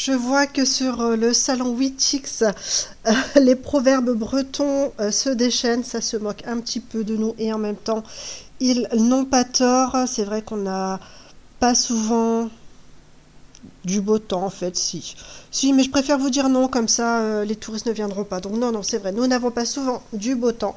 Je 0.05 0.11
vois 0.11 0.47
que 0.47 0.65
sur 0.65 0.99
euh, 0.99 1.15
le 1.15 1.31
salon 1.31 1.77
8X, 1.79 2.43
euh, 3.07 3.11
les 3.39 3.55
proverbes 3.55 4.11
bretons 4.11 4.91
euh, 4.99 5.11
se 5.11 5.29
déchaînent, 5.29 5.85
ça 5.85 6.01
se 6.01 6.17
moque 6.17 6.45
un 6.45 6.59
petit 6.59 6.81
peu 6.81 7.05
de 7.05 7.15
nous 7.15 7.35
et 7.37 7.53
en 7.53 7.57
même 7.57 7.77
temps, 7.77 8.03
ils 8.59 8.85
n'ont 8.97 9.23
pas 9.23 9.45
tort. 9.45 9.95
C'est 10.07 10.25
vrai 10.25 10.41
qu'on 10.41 10.57
n'a 10.57 10.99
pas 11.61 11.73
souvent 11.73 12.49
du 13.85 14.01
beau 14.01 14.19
temps 14.19 14.43
en 14.43 14.49
fait, 14.49 14.75
si. 14.75 15.15
Si, 15.51 15.71
mais 15.71 15.83
je 15.83 15.89
préfère 15.89 16.17
vous 16.17 16.29
dire 16.29 16.49
non, 16.49 16.67
comme 16.67 16.89
ça 16.89 17.45
les 17.45 17.55
touristes 17.55 17.85
ne 17.85 17.93
viendront 17.93 18.25
pas. 18.25 18.41
Donc 18.41 18.57
non, 18.57 18.73
non, 18.73 18.83
c'est 18.83 18.97
vrai, 18.97 19.13
nous 19.13 19.25
n'avons 19.25 19.51
pas 19.51 19.63
souvent 19.63 20.03
du 20.11 20.35
beau 20.35 20.51
temps. 20.51 20.75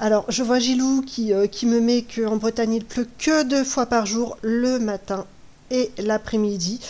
Alors, 0.00 0.24
je 0.30 0.42
vois 0.42 0.58
Gilou 0.58 1.02
qui, 1.02 1.30
qui 1.52 1.66
me 1.66 1.78
met 1.78 2.02
qu'en 2.02 2.34
Bretagne, 2.34 2.74
il 2.74 2.84
pleut 2.84 3.06
que 3.18 3.44
deux 3.44 3.62
fois 3.62 3.86
par 3.86 4.04
jour, 4.04 4.36
le 4.42 4.80
matin 4.80 5.26
et 5.70 5.92
l'après-midi. 5.98 6.80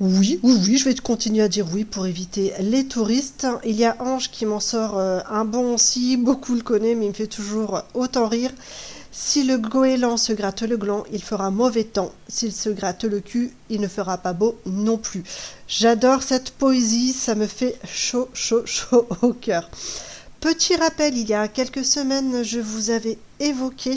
Oui, 0.00 0.38
oui, 0.44 0.56
oui, 0.62 0.78
je 0.78 0.84
vais 0.84 0.94
continuer 0.94 1.42
à 1.42 1.48
dire 1.48 1.66
oui 1.72 1.84
pour 1.84 2.06
éviter 2.06 2.52
les 2.60 2.86
touristes. 2.86 3.48
Il 3.64 3.74
y 3.74 3.84
a 3.84 3.96
Ange 3.98 4.30
qui 4.30 4.46
m'en 4.46 4.60
sort 4.60 4.96
euh, 4.96 5.18
un 5.28 5.44
bon 5.44 5.74
aussi, 5.74 6.16
beaucoup 6.16 6.54
le 6.54 6.60
connaît, 6.60 6.94
mais 6.94 7.06
il 7.06 7.08
me 7.08 7.14
fait 7.14 7.26
toujours 7.26 7.82
autant 7.94 8.28
rire. 8.28 8.52
Si 9.10 9.42
le 9.42 9.58
goéland 9.58 10.16
se 10.16 10.32
gratte 10.32 10.62
le 10.62 10.76
gland, 10.76 11.02
il 11.12 11.20
fera 11.20 11.50
mauvais 11.50 11.82
temps. 11.82 12.12
S'il 12.28 12.52
se 12.52 12.68
gratte 12.70 13.02
le 13.02 13.18
cul, 13.18 13.50
il 13.70 13.80
ne 13.80 13.88
fera 13.88 14.18
pas 14.18 14.34
beau 14.34 14.56
non 14.66 14.98
plus. 14.98 15.24
J'adore 15.66 16.22
cette 16.22 16.52
poésie, 16.52 17.12
ça 17.12 17.34
me 17.34 17.48
fait 17.48 17.76
chaud, 17.84 18.28
chaud, 18.34 18.62
chaud 18.66 19.08
au 19.22 19.32
cœur. 19.32 19.68
Petit 20.38 20.76
rappel, 20.76 21.18
il 21.18 21.28
y 21.28 21.34
a 21.34 21.48
quelques 21.48 21.84
semaines, 21.84 22.44
je 22.44 22.60
vous 22.60 22.90
avais 22.90 23.18
évoqué 23.40 23.96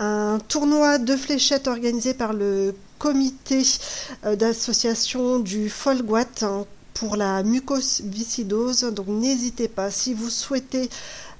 un 0.00 0.40
tournoi 0.48 0.98
de 0.98 1.14
fléchettes 1.14 1.68
organisé 1.68 2.14
par 2.14 2.32
le 2.32 2.74
comité 3.06 3.62
euh, 4.24 4.34
d'association 4.34 5.38
du 5.38 5.70
Folguat 5.70 6.42
hein, 6.42 6.64
pour 6.92 7.14
la 7.16 7.44
mucoviscidose. 7.44 8.80
Donc 8.92 9.06
n'hésitez 9.06 9.68
pas, 9.68 9.92
si 9.92 10.12
vous 10.12 10.28
souhaitez 10.28 10.90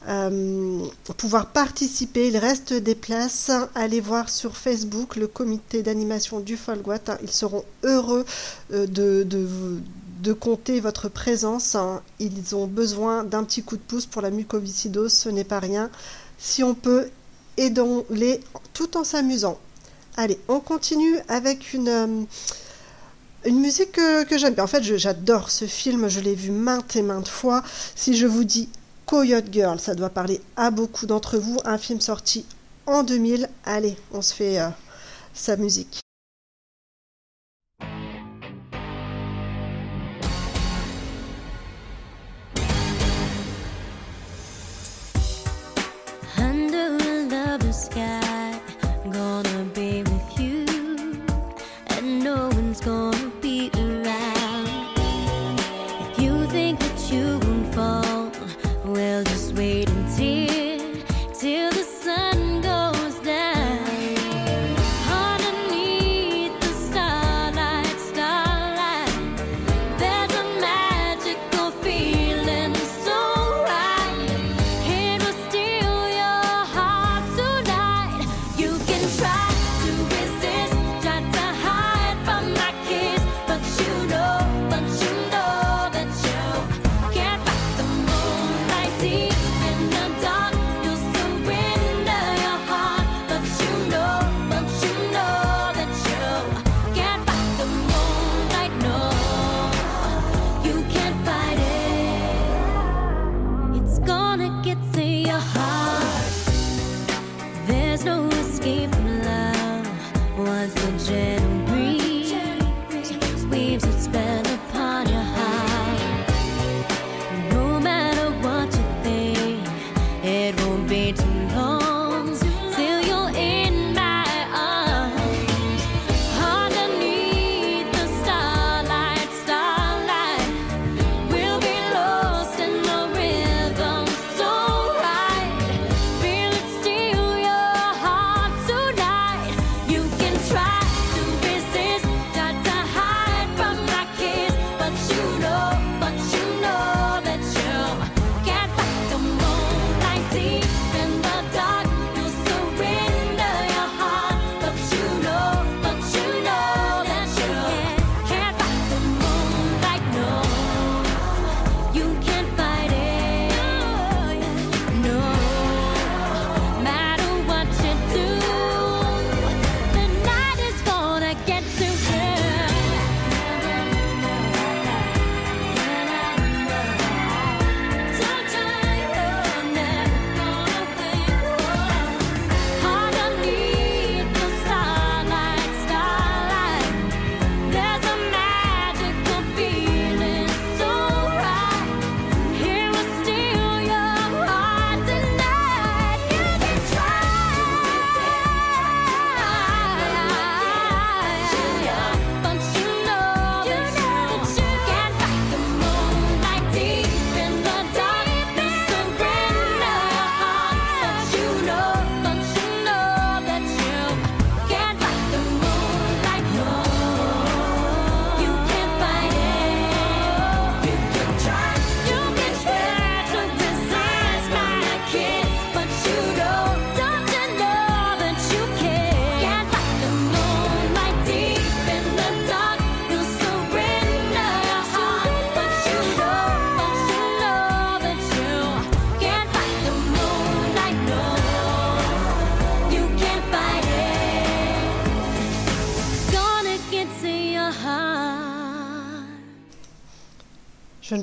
euh, 0.07 0.87
pouvoir 1.17 1.47
participer, 1.47 2.29
il 2.29 2.37
reste 2.37 2.73
des 2.73 2.95
places. 2.95 3.51
Allez 3.75 4.01
voir 4.01 4.29
sur 4.29 4.57
Facebook 4.57 5.17
le 5.17 5.27
comité 5.27 5.83
d'animation 5.83 6.39
du 6.39 6.57
Folguat. 6.57 7.19
Ils 7.21 7.33
seront 7.33 7.65
heureux 7.83 8.25
euh, 8.73 8.87
de, 8.87 9.25
de, 9.25 9.49
de 10.23 10.33
compter 10.33 10.79
votre 10.79 11.09
présence. 11.09 11.75
hein. 11.75 12.01
Ils 12.21 12.55
ont 12.55 12.69
besoin 12.69 13.25
d'un 13.25 13.43
petit 13.43 13.65
coup 13.65 13.77
de 13.77 13.83
pouce 13.83 14.07
pour 14.07 14.23
la 14.23 14.31
mucoviscidose, 14.31 15.13
ce 15.13 15.31
n'est 15.31 15.43
pas 15.43 15.59
rien. 15.59 15.91
Si 16.39 16.63
on 16.63 16.75
peut, 16.75 17.09
aidons-les 17.57 18.41
tout 18.73 18.97
en 18.97 19.03
s'amusant. 19.03 19.59
Allez, 20.19 20.39
on 20.49 20.61
continue 20.61 21.19
avec 21.29 21.75
une, 21.75 21.89
euh, 21.89 22.25
une 23.45 23.61
musique 23.61 23.93
que, 23.93 24.25
que 24.25 24.39
j'aime 24.39 24.55
bien. 24.55 24.65
En 24.65 24.67
fait, 24.67 24.83
j'adore 24.83 25.51
ce 25.51 25.67
film, 25.67 26.09
je 26.09 26.21
l'ai 26.21 26.35
vu 26.35 26.51
maintes 26.51 26.97
et 26.97 27.03
maintes 27.03 27.29
fois. 27.29 27.63
Si 27.95 28.17
je 28.17 28.27
vous 28.27 28.45
dis 28.45 28.71
Coyote 29.05 29.53
Girl, 29.53 29.79
ça 29.79 29.95
doit 29.95 30.09
parler 30.09 30.41
à 30.57 30.71
beaucoup 30.71 31.05
d'entre 31.05 31.37
vous. 31.37 31.59
Un 31.67 31.77
film 31.77 32.01
sorti 32.01 32.47
en 32.87 33.03
2000. 33.03 33.49
Allez, 33.67 33.97
on 34.13 34.23
se 34.23 34.33
fait 34.33 34.59
euh, 34.59 34.69
sa 35.35 35.57
musique. 35.57 36.06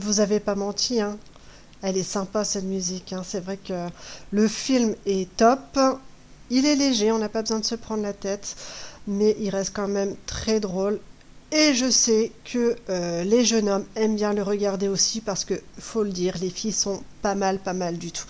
vous 0.04 0.20
avez 0.20 0.40
pas 0.40 0.56
menti, 0.56 1.02
hein. 1.02 1.18
Elle 1.82 1.98
est 1.98 2.04
sympa 2.04 2.46
cette 2.46 2.64
musique. 2.64 3.12
Hein. 3.12 3.24
C'est 3.28 3.42
vrai 3.42 3.58
que 3.58 3.88
le 4.32 4.48
film 4.48 4.96
est 5.06 5.36
top. 5.36 5.78
Il 6.50 6.66
est 6.66 6.76
léger, 6.76 7.12
on 7.12 7.18
n'a 7.18 7.30
pas 7.30 7.42
besoin 7.42 7.60
de 7.60 7.66
se 7.66 7.76
prendre 7.76 8.04
la 8.04 8.14
tête, 8.14 8.56
mais 9.06 9.36
il 9.40 9.50
reste 9.50 9.74
quand 9.74 9.90
même 9.90 10.16
très 10.26 10.62
drôle. 10.62 11.00
Et 11.52 11.74
je 11.74 11.90
sais 11.90 12.32
que 12.46 12.76
euh, 12.90 13.24
les 13.24 13.44
jeunes 13.44 13.70
hommes 13.70 13.86
aiment 13.96 14.16
bien 14.16 14.34
le 14.34 14.44
regarder 14.44 14.88
aussi 14.88 15.20
parce 15.20 15.46
que, 15.46 15.56
faut 15.78 16.04
le 16.04 16.10
dire, 16.10 16.36
les 16.40 16.50
filles 16.50 16.72
sont 16.72 17.04
pas 17.22 17.36
mal, 17.36 17.60
pas 17.60 17.74
mal 17.74 17.98
du 17.98 18.12
tout. 18.12 18.26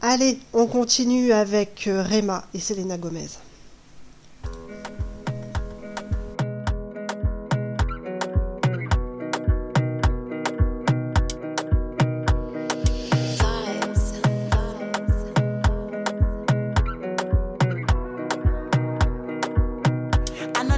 Allez, 0.00 0.38
on 0.52 0.66
continue 0.66 1.32
avec 1.32 1.86
euh, 1.88 2.02
Rema 2.02 2.44
et 2.54 2.60
Selena 2.60 2.96
Gomez. 2.96 3.28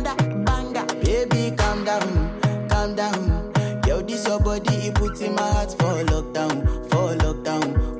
Baby, 0.07 1.51
calm 1.57 1.85
down, 1.85 2.69
calm 2.69 2.95
down. 2.95 3.53
Yo, 3.89 4.01
this 4.03 4.25
your 4.29 4.39
body, 4.39 4.75
it 4.87 4.95
puts 4.95 5.21
in 5.21 5.35
my 5.35 5.43
heart 5.43 5.73
for 5.73 6.05
lockdown, 6.05 6.63
for 6.89 7.17
lockdown. 7.17 7.96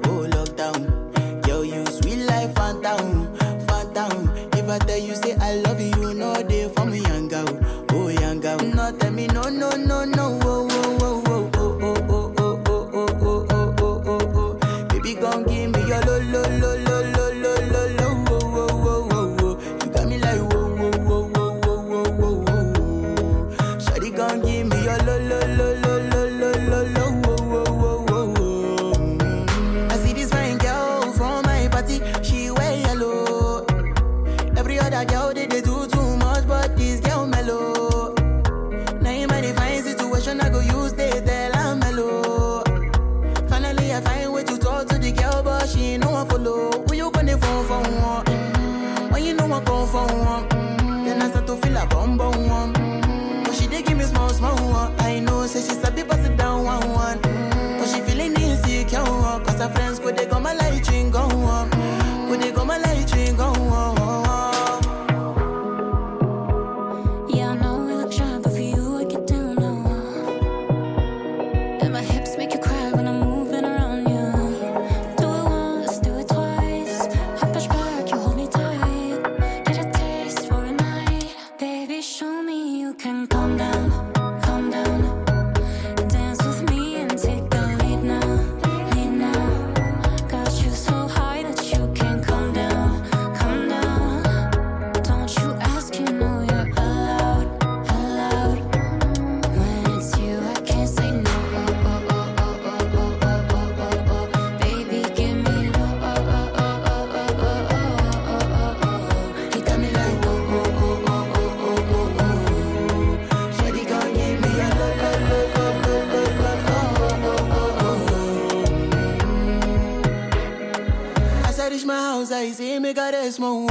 answer 122.37 122.62
is, 122.62 122.70
hey, 122.70 122.78
make 122.78 122.97
her 122.97 123.12
rest, 123.12 123.41
more. 123.41 123.66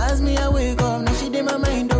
As 0.00 0.22
me, 0.22 0.36
I 0.36 0.48
wake 0.48 0.80
up, 0.80 1.02
now 1.02 1.12
she 1.14 1.28
did 1.28 1.44
my 1.44 1.56
mind 1.56 1.92
oh. 1.92 1.97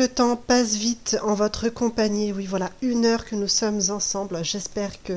le 0.00 0.08
temps 0.08 0.34
passe 0.34 0.76
vite 0.76 1.18
en 1.22 1.34
votre 1.34 1.68
compagnie. 1.68 2.32
Oui, 2.32 2.46
voilà, 2.46 2.70
une 2.80 3.04
heure 3.04 3.26
que 3.26 3.34
nous 3.34 3.48
sommes 3.48 3.82
ensemble. 3.90 4.42
J'espère 4.42 5.02
que 5.02 5.12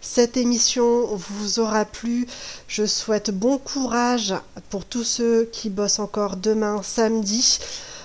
cette 0.00 0.36
émission 0.36 1.06
vous 1.16 1.58
aura 1.58 1.84
plu. 1.84 2.24
Je 2.68 2.86
souhaite 2.86 3.32
bon 3.32 3.58
courage 3.58 4.34
pour 4.70 4.84
tous 4.84 5.02
ceux 5.02 5.48
qui 5.50 5.70
bossent 5.70 5.98
encore 5.98 6.36
demain, 6.36 6.84
samedi. 6.84 7.58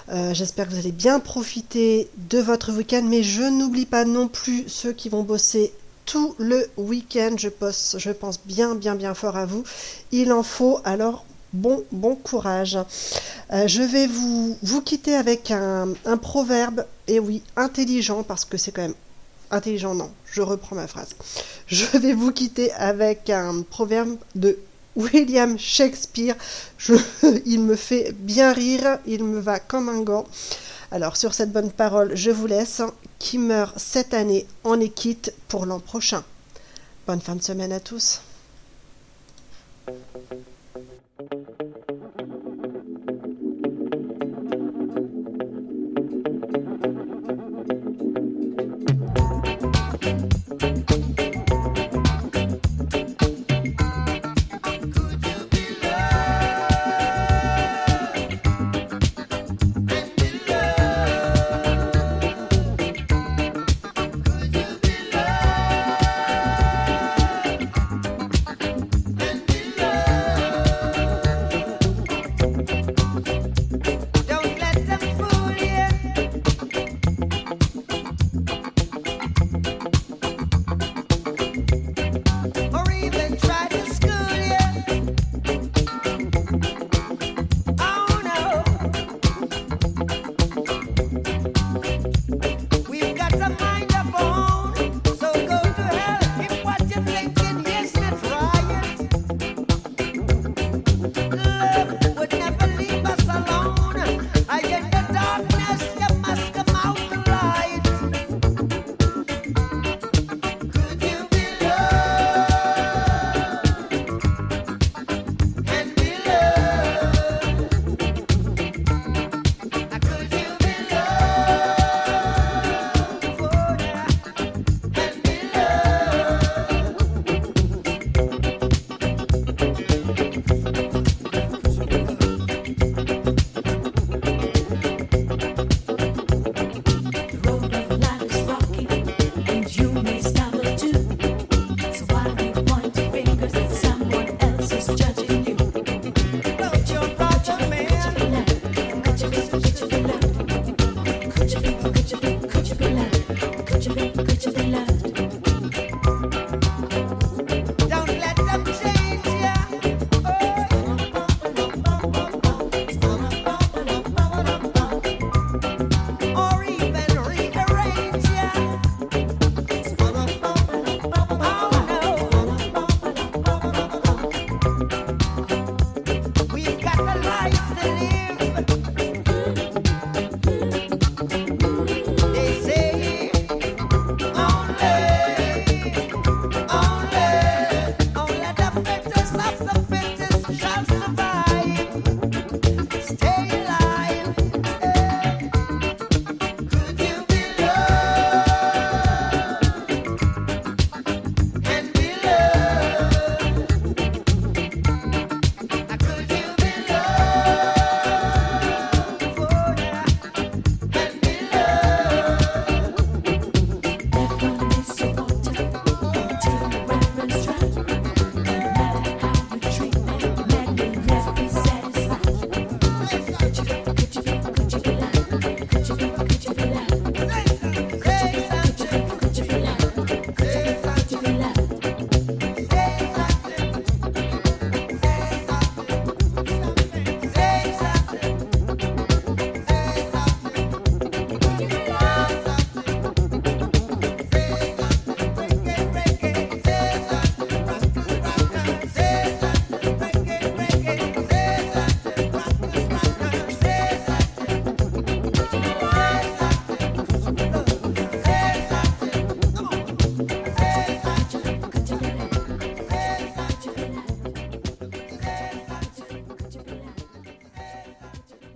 Euh, 0.10 0.34
j'espère 0.34 0.66
que 0.66 0.72
vous 0.72 0.80
allez 0.80 0.92
bien 0.92 1.20
profiter 1.20 2.10
de 2.18 2.40
votre 2.40 2.72
week-end, 2.72 3.04
mais 3.08 3.22
je 3.22 3.44
n'oublie 3.44 3.86
pas 3.86 4.04
non 4.04 4.28
plus 4.28 4.64
ceux 4.68 4.92
qui 4.92 5.10
vont 5.10 5.22
bosser 5.22 5.72
tout 6.08 6.34
le 6.40 6.68
week-end. 6.78 7.36
Je, 7.38 7.50
je 7.98 8.10
pense 8.10 8.40
bien, 8.44 8.74
bien, 8.74 8.96
bien 8.96 9.14
fort 9.14 9.38
à 9.38 9.46
vous. 9.46 9.64
Il 10.12 10.34
en 10.34 10.42
faut, 10.42 10.80
alors 10.84 11.26
bon, 11.54 11.84
bon 11.92 12.16
courage. 12.16 12.78
Euh, 13.52 13.68
je 13.68 13.82
vais 13.82 14.08
vous, 14.08 14.82
quitter 14.82 15.16
avec 15.16 15.52
un, 15.52 15.94
proverbe, 16.22 16.86
et 17.08 17.20
oui, 17.20 17.44
intelligent, 17.56 18.24
parce 18.24 18.46
que 18.46 18.58
c'est 18.58 18.72
quand 18.72 18.82
même 18.82 18.96
intelligent, 19.52 19.94
non, 19.94 20.12
je 20.26 20.42
reprends 20.42 20.76
ma 20.76 20.88
phrase. 20.88 21.16
Je 21.68 21.86
vais 21.98 22.14
vous 22.14 22.32
quitter 22.32 22.72
avec 22.74 23.30
un 23.30 23.62
proverbe 23.62 24.18
de 24.36 24.58
William 24.96 25.58
Shakespeare. 25.58 26.36
Il 27.46 27.62
me 27.62 27.76
fait 27.76 28.14
bien 28.14 28.54
rire, 28.54 29.00
il 29.06 29.24
me 29.24 29.40
va 29.40 29.60
comme 29.60 29.90
un 29.90 30.02
gant. 30.02 30.26
Alors 30.92 31.18
sur 31.18 31.34
cette 31.34 31.52
bonne 31.52 31.72
parole, 31.72 32.16
je 32.16 32.30
vous 32.32 32.48
laisse. 32.48 32.82
Qui 33.18 33.38
meurt 33.38 33.80
cette 33.80 34.14
année 34.14 34.46
en 34.64 34.80
est 34.80 34.90
quitte 34.90 35.34
pour 35.48 35.66
l'an 35.66 35.80
prochain. 35.80 36.24
Bonne 37.08 37.22
fin 37.22 37.36
de 37.36 37.42
semaine 37.42 37.72
à 37.72 37.80
tous. 37.80 38.22